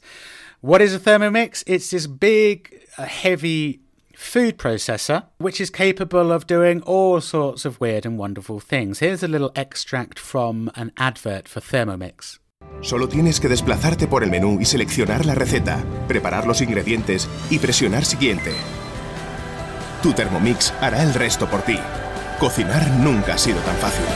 [0.65, 1.63] What is a Thermomix?
[1.67, 3.81] It's this big, uh, heavy
[4.17, 9.01] food processor which is capable of doing all sorts of weird and wonderful things.
[9.01, 12.39] Here's a little extract from an advert for Thermomix.
[12.81, 17.59] Solo tienes que desplazarte por el menú y seleccionar la receta, preparar los ingredientes y
[17.59, 18.55] presionar siguiente.
[20.03, 21.79] Tu Thermomix hará el resto por ti.
[22.41, 24.07] Cocinar nunca ha sido tan fácil.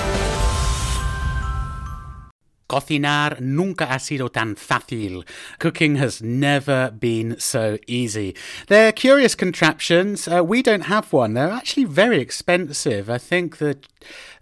[2.68, 5.24] Cocinar nunca ha sido tan fácil.
[5.58, 8.34] Cooking has never been so easy.
[8.66, 10.28] They're curious contraptions.
[10.28, 11.32] Uh, we don't have one.
[11.32, 13.08] They're actually very expensive.
[13.08, 13.86] I think that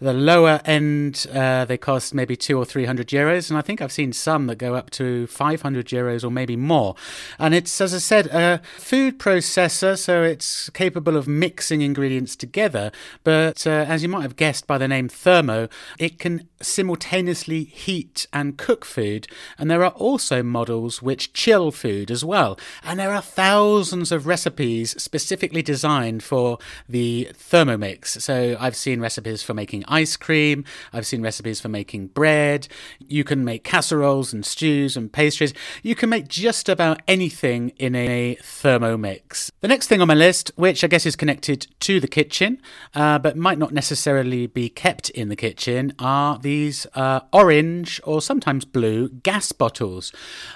[0.00, 3.80] the lower end uh, they cost maybe two or three hundred euros, and I think
[3.80, 6.94] I've seen some that go up to five hundred euros or maybe more.
[7.38, 12.92] And it's, as I said, a food processor, so it's capable of mixing ingredients together.
[13.24, 18.26] But uh, as you might have guessed by the name Thermo, it can simultaneously heat
[18.32, 19.26] and cook food.
[19.58, 22.58] And there are also models which chill food as well.
[22.82, 28.20] And there are thousands of recipes specifically designed for the Thermomix.
[28.20, 30.64] So I've seen recipes for making ice cream.
[30.92, 32.68] I've seen recipes for making bread.
[32.98, 35.52] You can make casseroles and stews and pastries.
[35.82, 39.50] You can make just about anything in a Thermomix.
[39.60, 42.60] The next thing on my list, which I guess is connected to the kitchen,
[42.94, 48.20] uh, but might not necessarily be kept in the kitchen, are these uh, orange or
[48.22, 50.12] sometimes blue gas bottles.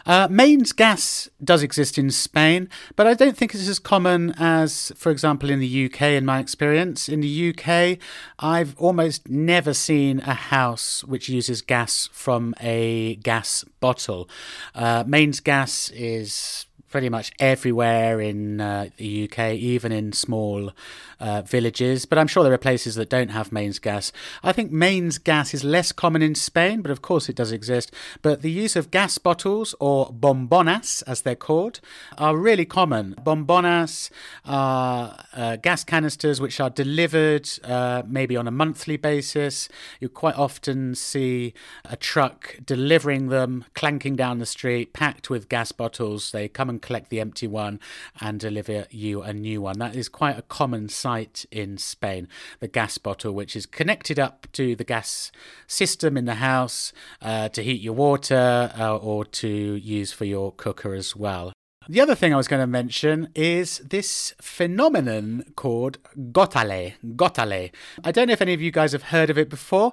[0.07, 4.93] Uh, mains gas does exist in Spain, but I don't think it's as common as,
[4.97, 7.09] for example, in the UK, in my experience.
[7.09, 7.99] In the UK,
[8.39, 14.29] I've almost never seen a house which uses gas from a gas bottle.
[14.75, 20.73] Uh, mains gas is pretty much everywhere in uh, the UK, even in small
[21.21, 22.07] uh, villages.
[22.07, 24.13] But I'm sure there are places that don't have mains gas.
[24.43, 27.93] I think mains gas is less common in Spain, but of course it does exist.
[28.23, 31.81] But the use of gas bottles, or bombonas as they're called,
[32.17, 33.15] are really common.
[33.23, 34.11] Bombonas
[34.45, 39.69] are uh, gas canisters which are delivered uh, maybe on a monthly basis.
[40.01, 41.53] You quite often see
[41.85, 46.33] a truck delivering them, clanking down the street, packed with gas bottles.
[46.33, 47.79] They come and collect the empty one
[48.21, 49.79] and deliver you a new one.
[49.79, 51.10] That is quite a common sight
[51.51, 52.29] in Spain.
[52.61, 55.33] The gas bottle, which is connected up to the gas
[55.67, 60.53] system in the house uh, to heat your water uh, or to use for your
[60.53, 61.53] cooker as well.
[61.89, 66.95] The other thing I was going to mention is this phenomenon called gotelé.
[67.05, 67.73] Gotelé.
[68.05, 69.93] I don't know if any of you guys have heard of it before.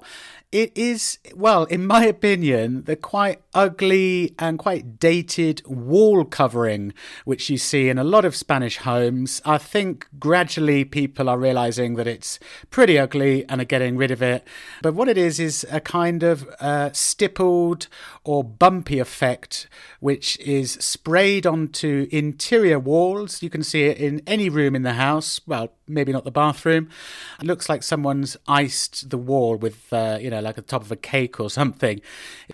[0.50, 6.94] It is, well, in my opinion, the quite ugly and quite dated wall covering,
[7.26, 9.42] which you see in a lot of Spanish homes.
[9.44, 12.38] I think gradually people are realizing that it's
[12.70, 14.42] pretty ugly and are getting rid of it.
[14.80, 17.88] But what it is, is a kind of uh, stippled
[18.24, 19.68] or bumpy effect,
[20.00, 23.42] which is sprayed onto interior walls.
[23.42, 25.42] You can see it in any room in the house.
[25.46, 26.88] Well, maybe not the bathroom.
[27.40, 30.92] It looks like someone's iced the wall with, uh, you know, like the top of
[30.92, 32.00] a cake or something.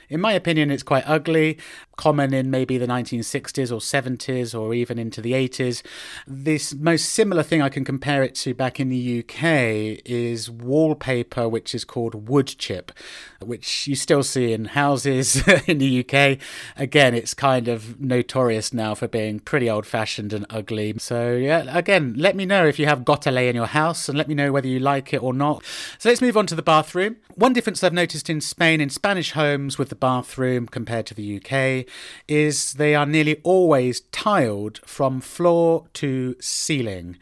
[0.08, 1.58] In my opinion, it's quite ugly,
[1.96, 5.82] common in maybe the 1960s or 70s or even into the 80s.
[6.26, 11.48] This most similar thing I can compare it to back in the UK is wallpaper,
[11.48, 12.92] which is called wood chip,
[13.40, 16.38] which you still see in houses in the UK.
[16.76, 20.94] Again, it's kind of notorious now for being pretty old fashioned and ugly.
[20.98, 24.28] So, yeah, again, let me know if you have Gotelé in your house and let
[24.28, 25.64] me know whether you like it or not.
[25.98, 27.16] So, let's move on to the bathroom.
[27.34, 31.36] One difference I've noticed in Spain, in Spanish homes with the bathroom compared to the
[31.36, 31.86] UK,
[32.28, 37.16] is they are nearly always tiled from floor to ceiling.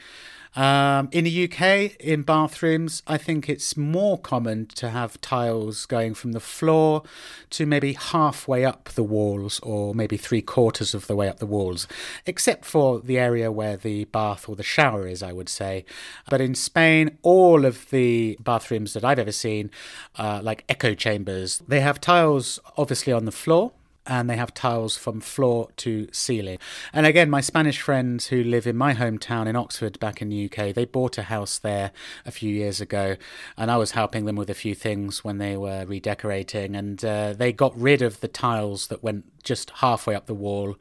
[0.55, 6.12] Um, in the UK, in bathrooms, I think it's more common to have tiles going
[6.14, 7.03] from the floor
[7.50, 11.46] to maybe halfway up the walls or maybe three quarters of the way up the
[11.46, 11.88] walls,
[12.26, 15.86] except for the area where the bath or the shower is, I would say.
[16.28, 19.70] But in Spain, all of the bathrooms that I've ever seen,
[20.18, 23.72] uh, like echo chambers, they have tiles obviously on the floor
[24.07, 26.59] and they have tiles from floor to ceiling.
[26.92, 30.46] And again, my Spanish friends who live in my hometown in Oxford back in the
[30.46, 31.92] UK, they bought a house there
[32.26, 33.16] a few years ago,
[33.57, 37.32] and I was helping them with a few things when they were redecorating, and uh,
[37.32, 40.76] they got rid of the tiles that went just halfway up the wall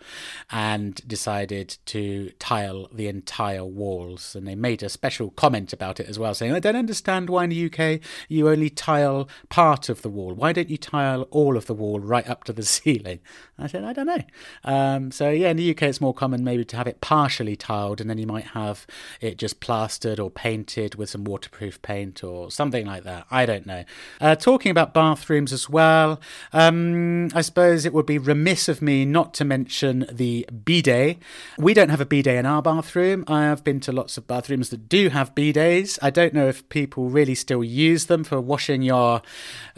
[0.52, 4.36] and decided to tile the entire walls.
[4.36, 7.46] And they made a special comment about it as well, saying, I don't understand why
[7.46, 10.34] in the UK you only tile part of the wall.
[10.34, 13.11] Why don't you tile all of the wall right up to the ceiling?
[13.58, 14.24] I said, I don't know.
[14.64, 18.02] Um, so, yeah, in the UK it's more common maybe to have it partially tiled
[18.02, 18.86] and then you might have
[19.20, 23.26] it just plastered or painted with some waterproof paint or something like that.
[23.30, 23.84] I don't know.
[24.20, 26.20] Uh, talking about bathrooms as well,
[26.54, 31.18] um, I suppose it would be remiss of me not to mention the bidet.
[31.58, 33.24] We don't have a bidet in our bathroom.
[33.28, 36.00] I have been to lots of bathrooms that do have bidets.
[36.02, 39.22] I don't know if people really still use them for washing your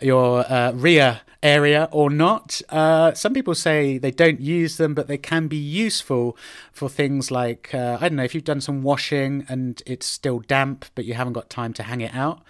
[0.01, 2.61] your uh, rear area or not.
[2.69, 6.35] Uh, some people say they don't use them, but they can be useful
[6.71, 10.39] for things like uh, I don't know if you've done some washing and it's still
[10.39, 12.41] damp, but you haven't got time to hang it out,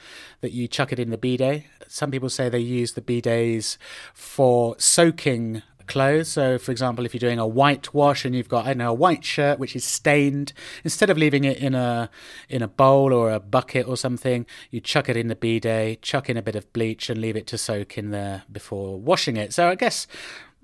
[0.41, 1.65] that you chuck it in the bidet.
[1.87, 3.77] Some people say they use the bidets
[4.13, 5.63] for soaking
[5.93, 6.27] clothes.
[6.27, 8.89] So, for example, if you're doing a white wash and you've got I don't know
[8.89, 10.51] a white shirt which is stained,
[10.83, 12.09] instead of leaving it in a
[12.49, 16.29] in a bowl or a bucket or something, you chuck it in the bidet, chuck
[16.29, 19.53] in a bit of bleach, and leave it to soak in there before washing it.
[19.53, 20.07] So, I guess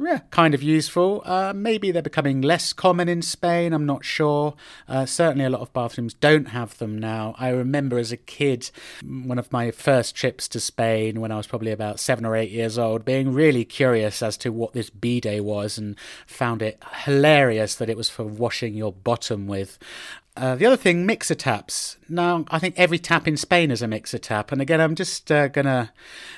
[0.01, 1.21] yeah, kind of useful.
[1.25, 3.73] Uh, maybe they're becoming less common in Spain.
[3.73, 4.55] I'm not sure.
[4.87, 7.35] Uh, certainly, a lot of bathrooms don't have them now.
[7.37, 8.71] I remember as a kid,
[9.03, 12.49] one of my first trips to Spain when I was probably about seven or eight
[12.51, 17.75] years old, being really curious as to what this bidet was and found it hilarious
[17.75, 19.77] that it was for washing your bottom with.
[20.39, 21.97] Uh, the other thing, mixer taps.
[22.07, 24.53] Now, I think every tap in Spain is a mixer tap.
[24.53, 25.91] And again, I'm just uh, going to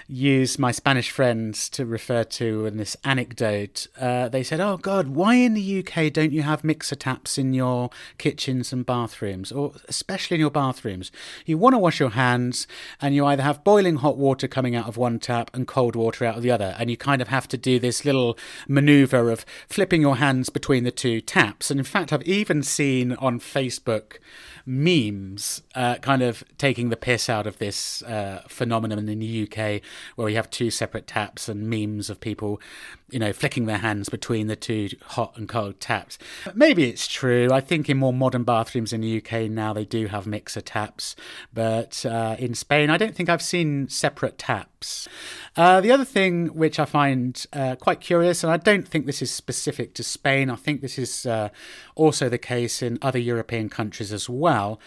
[0.07, 3.85] use my Spanish friends to refer to in this anecdote.
[3.99, 7.53] Uh, they said, Oh, God, why in the UK don't you have mixer taps in
[7.53, 11.11] your kitchens and bathrooms, or especially in your bathrooms?
[11.45, 12.65] You want to wash your hands,
[12.99, 16.25] and you either have boiling hot water coming out of one tap and cold water
[16.25, 16.75] out of the other.
[16.79, 18.35] And you kind of have to do this little
[18.67, 21.69] maneuver of flipping your hands between the two taps.
[21.69, 24.17] And in fact, I've even seen on Facebook Facebook
[24.65, 29.81] memes uh, kind of taking the piss out of this uh, phenomenon in the UK
[30.15, 32.61] where we have two separate taps and memes of people,
[33.09, 36.17] you know, flicking their hands between the two hot and cold taps.
[36.53, 37.49] Maybe it's true.
[37.51, 41.15] I think in more modern bathrooms in the UK now they do have mixer taps,
[41.53, 45.07] but uh, in Spain I don't think I've seen separate taps.
[45.57, 49.21] Uh, the other thing which I find uh, quite curious, and I don't think this
[49.21, 51.49] is specific to Spain, I think this is uh,
[51.95, 54.79] also the case in other European countries as well,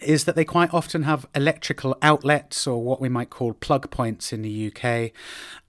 [0.00, 4.32] is that they quite often have electrical outlets or what we might call plug points
[4.32, 5.12] in the UK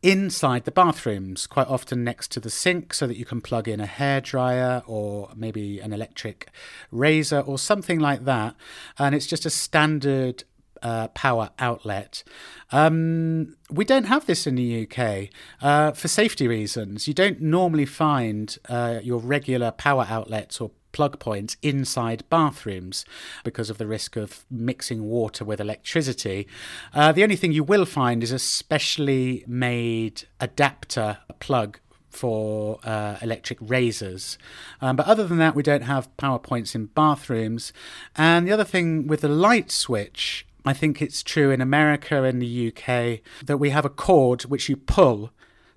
[0.01, 3.79] inside the bathrooms, quite often next to the sink, so that you can plug in
[3.79, 6.49] a hairdryer or maybe an electric
[6.91, 8.55] razor or something like that.
[8.99, 10.43] And it's just a standard
[10.83, 12.23] uh, power outlet.
[12.71, 15.29] Um, we don't have this in the UK
[15.61, 17.07] uh, for safety reasons.
[17.07, 23.03] You don't normally find uh, your regular power outlets or plug points inside bathrooms
[23.43, 26.47] because of the risk of mixing water with electricity.
[26.93, 31.79] Uh, the only thing you will find is a specially made adapter plug
[32.09, 34.37] for uh, electric razors.
[34.81, 37.73] Um, but other than that, we don't have power points in bathrooms.
[38.15, 42.41] And the other thing with the light switch, I think it's true in America and
[42.41, 45.31] the UK that we have a cord which you pull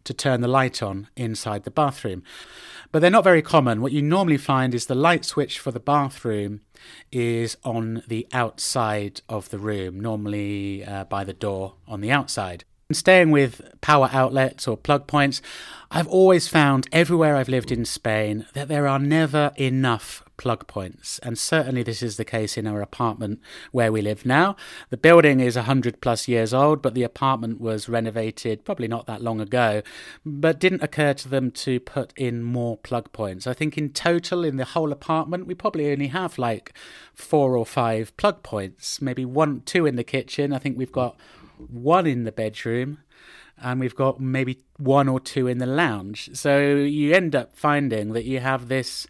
[0.05, 2.23] to turn the light on inside the bathroom.
[2.93, 3.83] But they're not very common.
[3.83, 6.61] What you normally find is the light switch for the bathroom
[7.11, 12.65] is on the outside of the room, normally uh, by the door on the outside.
[12.89, 15.43] And staying with power outlets or plug points,
[15.91, 21.19] I've always found everywhere I've lived in Spain that there are never enough plug points.
[21.21, 23.41] And certainly this is the case in our apartment
[23.73, 24.57] where we live now.
[24.91, 29.23] The building is 100 plus years old, but the apartment was renovated probably not that
[29.23, 29.83] long ago.
[30.25, 33.47] But didn't occur to them to put in more plug points.
[33.47, 36.73] I think in total, in the whole apartment, we probably only have like
[37.15, 40.53] four or five plug points, maybe one, two in the kitchen.
[40.53, 41.17] I think we've got
[41.59, 42.99] one in the bedroom
[43.59, 46.31] and we've got maybe one or two in the lounge.
[46.35, 49.07] So you end up finding that you have this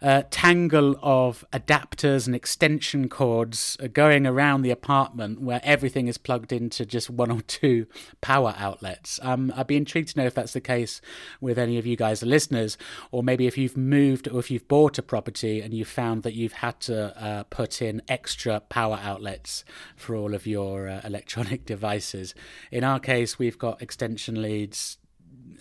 [0.00, 6.52] uh, tangle of adapters and extension cords going around the apartment where everything is plugged
[6.52, 7.86] into just one or two
[8.20, 9.18] power outlets.
[9.22, 11.00] Um, I'd be intrigued to know if that's the case
[11.40, 12.78] with any of you guys, the listeners,
[13.10, 16.34] or maybe if you've moved or if you've bought a property and you've found that
[16.34, 19.64] you've had to uh, put in extra power outlets
[19.96, 22.34] for all of your uh, electronic devices.
[22.70, 24.98] In our case, we've got extension leads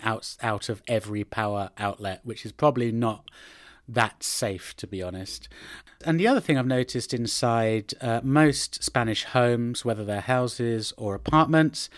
[0.03, 3.29] out out of every power outlet, which is probably not
[3.88, 5.47] that safe, to be honest.
[6.05, 11.15] And the other thing I've noticed inside uh, most Spanish homes, whether they're houses or
[11.15, 11.89] apartments,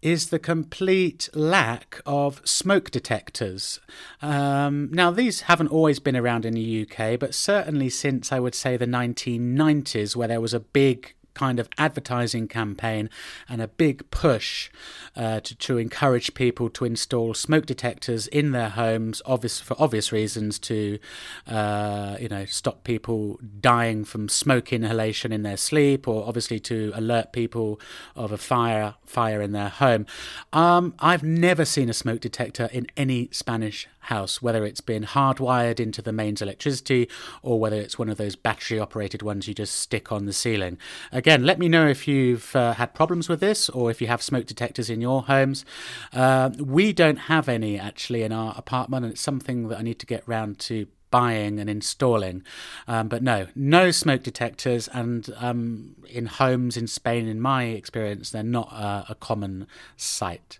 [0.00, 3.80] is the complete lack of smoke detectors.
[4.20, 8.54] Um, now, these haven't always been around in the UK, but certainly since I would
[8.54, 13.08] say the 1990s, where there was a big kind of advertising campaign
[13.48, 14.70] and a big push
[15.16, 20.12] uh, to, to encourage people to install smoke detectors in their homes, obvious for obvious
[20.12, 20.98] reasons, to
[21.46, 26.92] uh, you know stop people dying from smoke inhalation in their sleep, or obviously to
[26.94, 27.80] alert people
[28.16, 30.06] of a fire fire in their home.
[30.52, 35.78] Um, I've never seen a smoke detector in any Spanish house, whether it's been hardwired
[35.78, 37.08] into the mains electricity
[37.42, 40.78] or whether it's one of those battery operated ones you just stick on the ceiling.
[41.26, 44.46] Let me know if you've uh, had problems with this or if you have smoke
[44.46, 45.64] detectors in your homes.
[46.12, 49.98] Uh, we don't have any actually in our apartment, and it's something that I need
[50.00, 52.42] to get round to buying and installing.
[52.88, 54.88] Um, but no, no smoke detectors.
[54.88, 60.58] And um, in homes in Spain, in my experience, they're not uh, a common sight.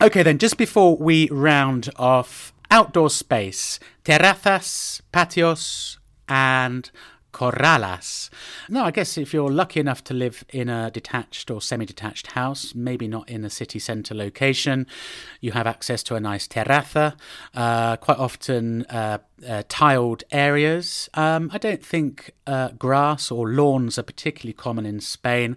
[0.00, 6.90] Okay, then, just before we round off, outdoor space, terrazas, patios, and
[7.32, 8.30] corralas.
[8.68, 12.28] No, I guess if you're lucky enough to live in a detached or semi detached
[12.28, 14.86] house, maybe not in a city centre location,
[15.40, 17.16] you have access to a nice terraza.
[17.54, 21.08] Uh, quite often, uh, uh, tiled areas.
[21.14, 25.56] Um, I don't think uh, grass or lawns are particularly common in Spain.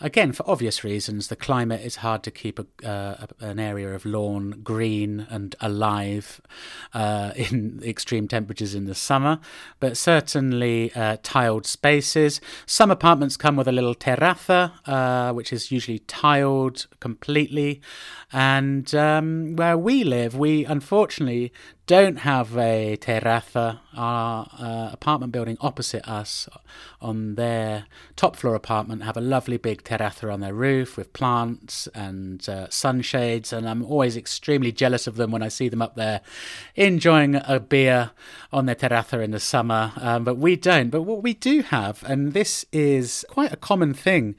[0.00, 4.04] Again, for obvious reasons, the climate is hard to keep a, uh, an area of
[4.04, 6.40] lawn green and alive
[6.94, 9.38] uh, in extreme temperatures in the summer.
[9.80, 12.40] But certainly uh, tiled spaces.
[12.66, 17.80] Some apartments come with a little terraza, uh, which is usually tiled completely.
[18.32, 21.52] And um, where we live, we unfortunately
[21.86, 23.80] don't have a terraza.
[23.96, 26.48] Our uh, apartment building opposite us,
[27.00, 27.86] on their
[28.16, 32.68] top floor apartment, have a lovely big terraza on their roof with plants and uh,
[32.70, 33.52] sunshades.
[33.52, 36.20] And I'm always extremely jealous of them when I see them up there
[36.74, 38.12] enjoying a beer
[38.52, 39.92] on their terraza in the summer.
[39.96, 40.90] Um, but we don't.
[40.90, 44.34] But what we do have, and this is quite a common thing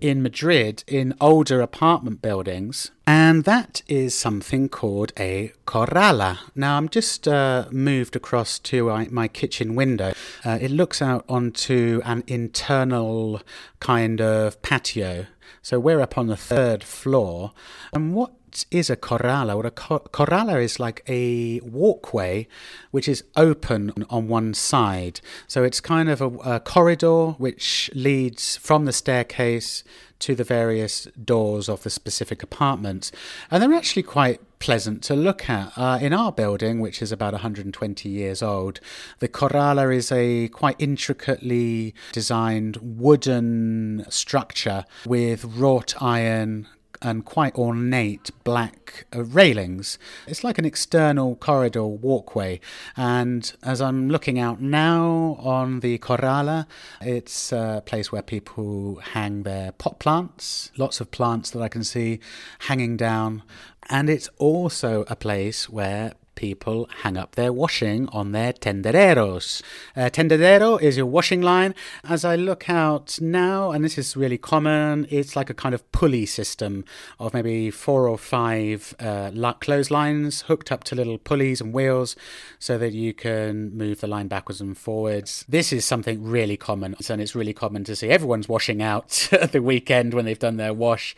[0.00, 6.38] in Madrid in older apartment buildings, and that is something called a corrala.
[6.56, 10.12] Now, I'm just uh, moved across to my, kitchen window.
[10.44, 13.42] Uh, it looks out onto an internal
[13.80, 15.26] kind of patio.
[15.62, 17.52] So we're up on the third floor.
[17.92, 18.32] And what
[18.70, 19.56] is a corrala?
[19.56, 22.46] Well, a corrala is like a walkway
[22.90, 25.20] which is open on one side.
[25.46, 29.84] So it's kind of a, a corridor which leads from the staircase
[30.20, 33.12] to the various doors of the specific apartments.
[33.50, 35.72] And they're actually quite pleasant to look at.
[35.76, 38.80] Uh, in our building, which is about 120 years old,
[39.18, 46.66] the corrala is a quite intricately designed wooden structure with wrought iron
[47.02, 49.98] and quite ornate black uh, railings.
[50.26, 52.60] It's like an external corridor walkway.
[52.96, 56.66] And as I'm looking out now on the Corrala,
[57.00, 61.84] it's a place where people hang their pot plants, lots of plants that I can
[61.84, 62.20] see
[62.60, 63.42] hanging down.
[63.88, 69.62] And it's also a place where people hang up their washing on their tendederos.
[69.96, 71.74] Uh, tendedero is your washing line.
[72.04, 75.90] As I look out now, and this is really common, it's like a kind of
[75.90, 76.84] pulley system
[77.18, 79.30] of maybe four or five uh,
[79.60, 82.14] clotheslines hooked up to little pulleys and wheels
[82.58, 85.44] so that you can move the line backwards and forwards.
[85.48, 89.52] This is something really common, and it's really common to see everyone's washing out at
[89.52, 91.16] the weekend when they've done their wash,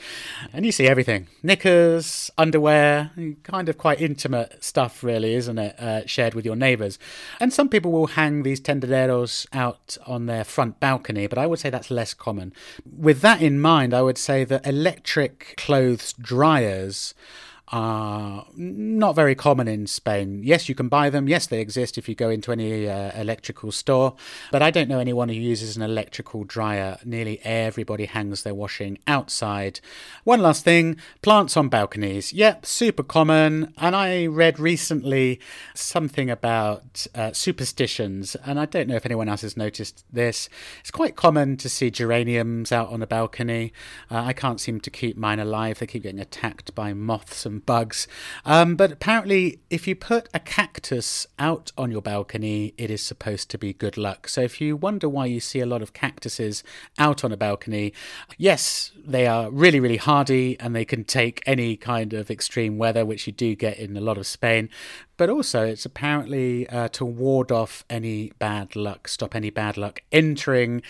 [0.53, 3.11] and you see everything knickers, underwear,
[3.43, 5.75] kind of quite intimate stuff really, isn't it?
[5.81, 6.99] Uh, shared with your neighbours.
[7.41, 11.59] And some people will hang these tendederos out on their front balcony, but I would
[11.59, 12.53] say that's less common.
[13.09, 17.15] With that in mind, I would say that electric clothes dryers
[17.71, 20.41] are not very common in Spain.
[20.43, 21.29] Yes, you can buy them.
[21.29, 24.15] Yes, they exist if you go into any uh, electrical store.
[24.51, 26.99] But I don't know anyone who uses an electrical dryer.
[27.05, 29.81] Nearly everybody hangs their washing outside.
[30.25, 32.33] One last thing plants on balconies.
[32.33, 33.75] Yep, super common.
[33.77, 35.41] And I read recently
[35.75, 38.35] something about uh, superstitions.
[38.45, 40.49] And I don't know if anyone else has noticed this.
[40.81, 43.73] It's quite common to see geraniums out on a balcony.
[44.11, 47.58] Uh, I can't seem to keep mine alive, they keep getting attacked by moths and
[47.59, 48.07] bugs.
[48.45, 53.51] Um, but apparently, if you put a cactus out on your balcony, it is supposed
[53.51, 54.29] to be good luck.
[54.29, 56.63] So if you wonder why you see a lot of cactuses
[56.99, 57.93] out on a balcony,
[58.37, 63.05] yes, they are really, really hardy and they can take any kind of extreme weather,
[63.05, 64.69] which you do get in a lot of Spain
[65.19, 70.01] but also it's apparently uh, to ward off any bad luck, stop any bad luck
[70.11, 70.81] entering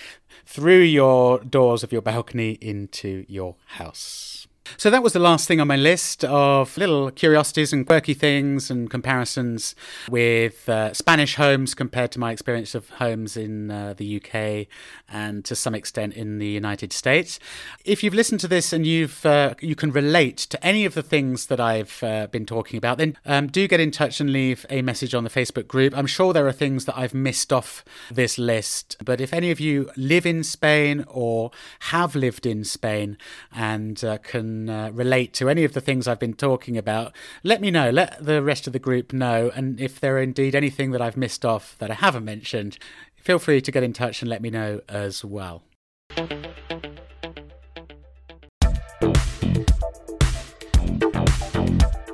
[0.46, 4.47] through your doors of your balcony into your house.
[4.76, 8.70] So that was the last thing on my list of little curiosities and quirky things
[8.70, 9.74] and comparisons
[10.08, 14.66] with uh, Spanish homes compared to my experience of homes in uh, the UK
[15.08, 17.38] and to some extent in the United States.
[17.84, 21.02] If you've listened to this and you've uh, you can relate to any of the
[21.02, 24.66] things that I've uh, been talking about, then um, do get in touch and leave
[24.70, 25.96] a message on the Facebook group.
[25.96, 29.60] I'm sure there are things that I've missed off this list, but if any of
[29.60, 31.50] you live in Spain or
[31.80, 33.16] have lived in Spain
[33.54, 34.18] and uh,
[34.66, 37.90] uh, relate to any of the things I've been talking about, let me know.
[37.90, 39.50] Let the rest of the group know.
[39.54, 42.78] And if there are indeed anything that I've missed off that I haven't mentioned,
[43.16, 45.62] feel free to get in touch and let me know as well.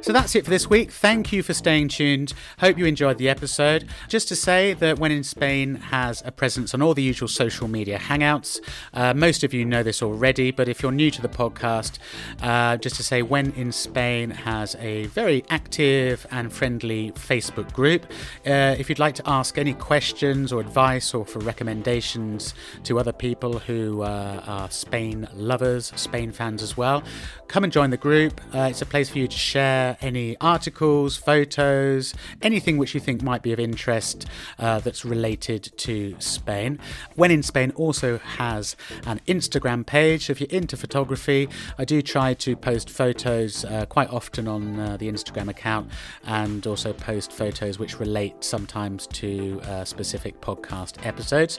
[0.05, 0.93] So that's it for this week.
[0.93, 2.35] Thank you for staying tuned.
[2.59, 3.89] Hope you enjoyed the episode.
[4.07, 7.69] Just to say that When in Spain has a presence on all the usual social
[7.69, 8.61] media hangouts.
[8.93, 11.97] Uh, most of you know this already, but if you're new to the podcast,
[12.43, 18.05] uh, just to say When in Spain has a very active and friendly Facebook group.
[18.47, 22.53] Uh, if you'd like to ask any questions or advice or for recommendations
[22.83, 27.03] to other people who uh, are Spain lovers, Spain fans as well,
[27.49, 28.39] come and join the group.
[28.55, 33.23] Uh, it's a place for you to share any articles, photos, anything which you think
[33.23, 34.27] might be of interest
[34.59, 36.79] uh, that's related to Spain.
[37.15, 38.77] When in Spain also has
[39.07, 40.27] an Instagram page.
[40.27, 44.79] So if you're into photography, I do try to post photos uh, quite often on
[44.79, 45.91] uh, the Instagram account
[46.25, 51.59] and also post photos which relate sometimes to uh, specific podcast episodes.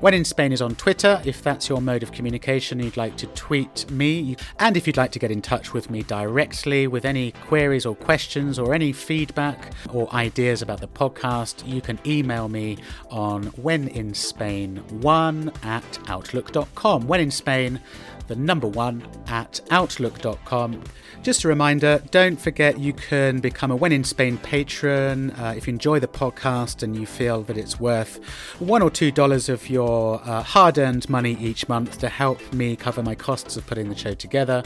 [0.00, 3.26] When in Spain is on Twitter, if that's your mode of communication, you'd like to
[3.28, 7.32] tweet me, and if you'd like to get in touch with me directly with any
[7.32, 12.46] queries queries or questions or any feedback or ideas about the podcast, you can email
[12.46, 12.76] me
[13.10, 17.06] on wheninspain1 at outlook.com.
[17.06, 17.80] When in Spain,
[18.28, 20.82] the number one at outlook.com.
[21.22, 25.66] Just a reminder don't forget you can become a When in Spain patron uh, if
[25.66, 28.16] you enjoy the podcast and you feel that it's worth
[28.58, 32.74] one or two dollars of your uh, hard earned money each month to help me
[32.74, 34.62] cover my costs of putting the show together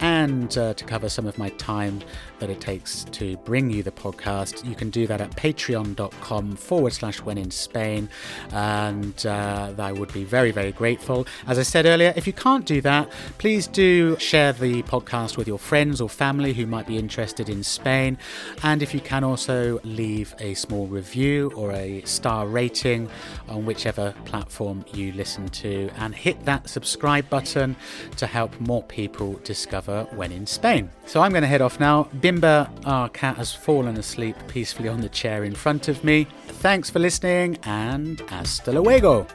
[0.00, 2.00] and uh, to cover some of my time
[2.40, 4.64] that it takes to bring you the podcast.
[4.64, 8.08] You can do that at patreon.com forward slash when in Spain,
[8.52, 11.26] and uh, I would be very, very grateful.
[11.46, 15.46] As I said earlier, if you can't do that, please do share the podcast with
[15.48, 18.18] your friends friends or family who might be interested in Spain.
[18.62, 23.08] And if you can also leave a small review or a star rating
[23.48, 27.76] on whichever platform you listen to, and hit that subscribe button
[28.16, 30.90] to help more people discover when in Spain.
[31.06, 32.08] So I'm going to head off now.
[32.26, 36.26] Bimba, our cat, has fallen asleep peacefully on the chair in front of me.
[36.58, 39.28] Thanks for listening and hasta luego.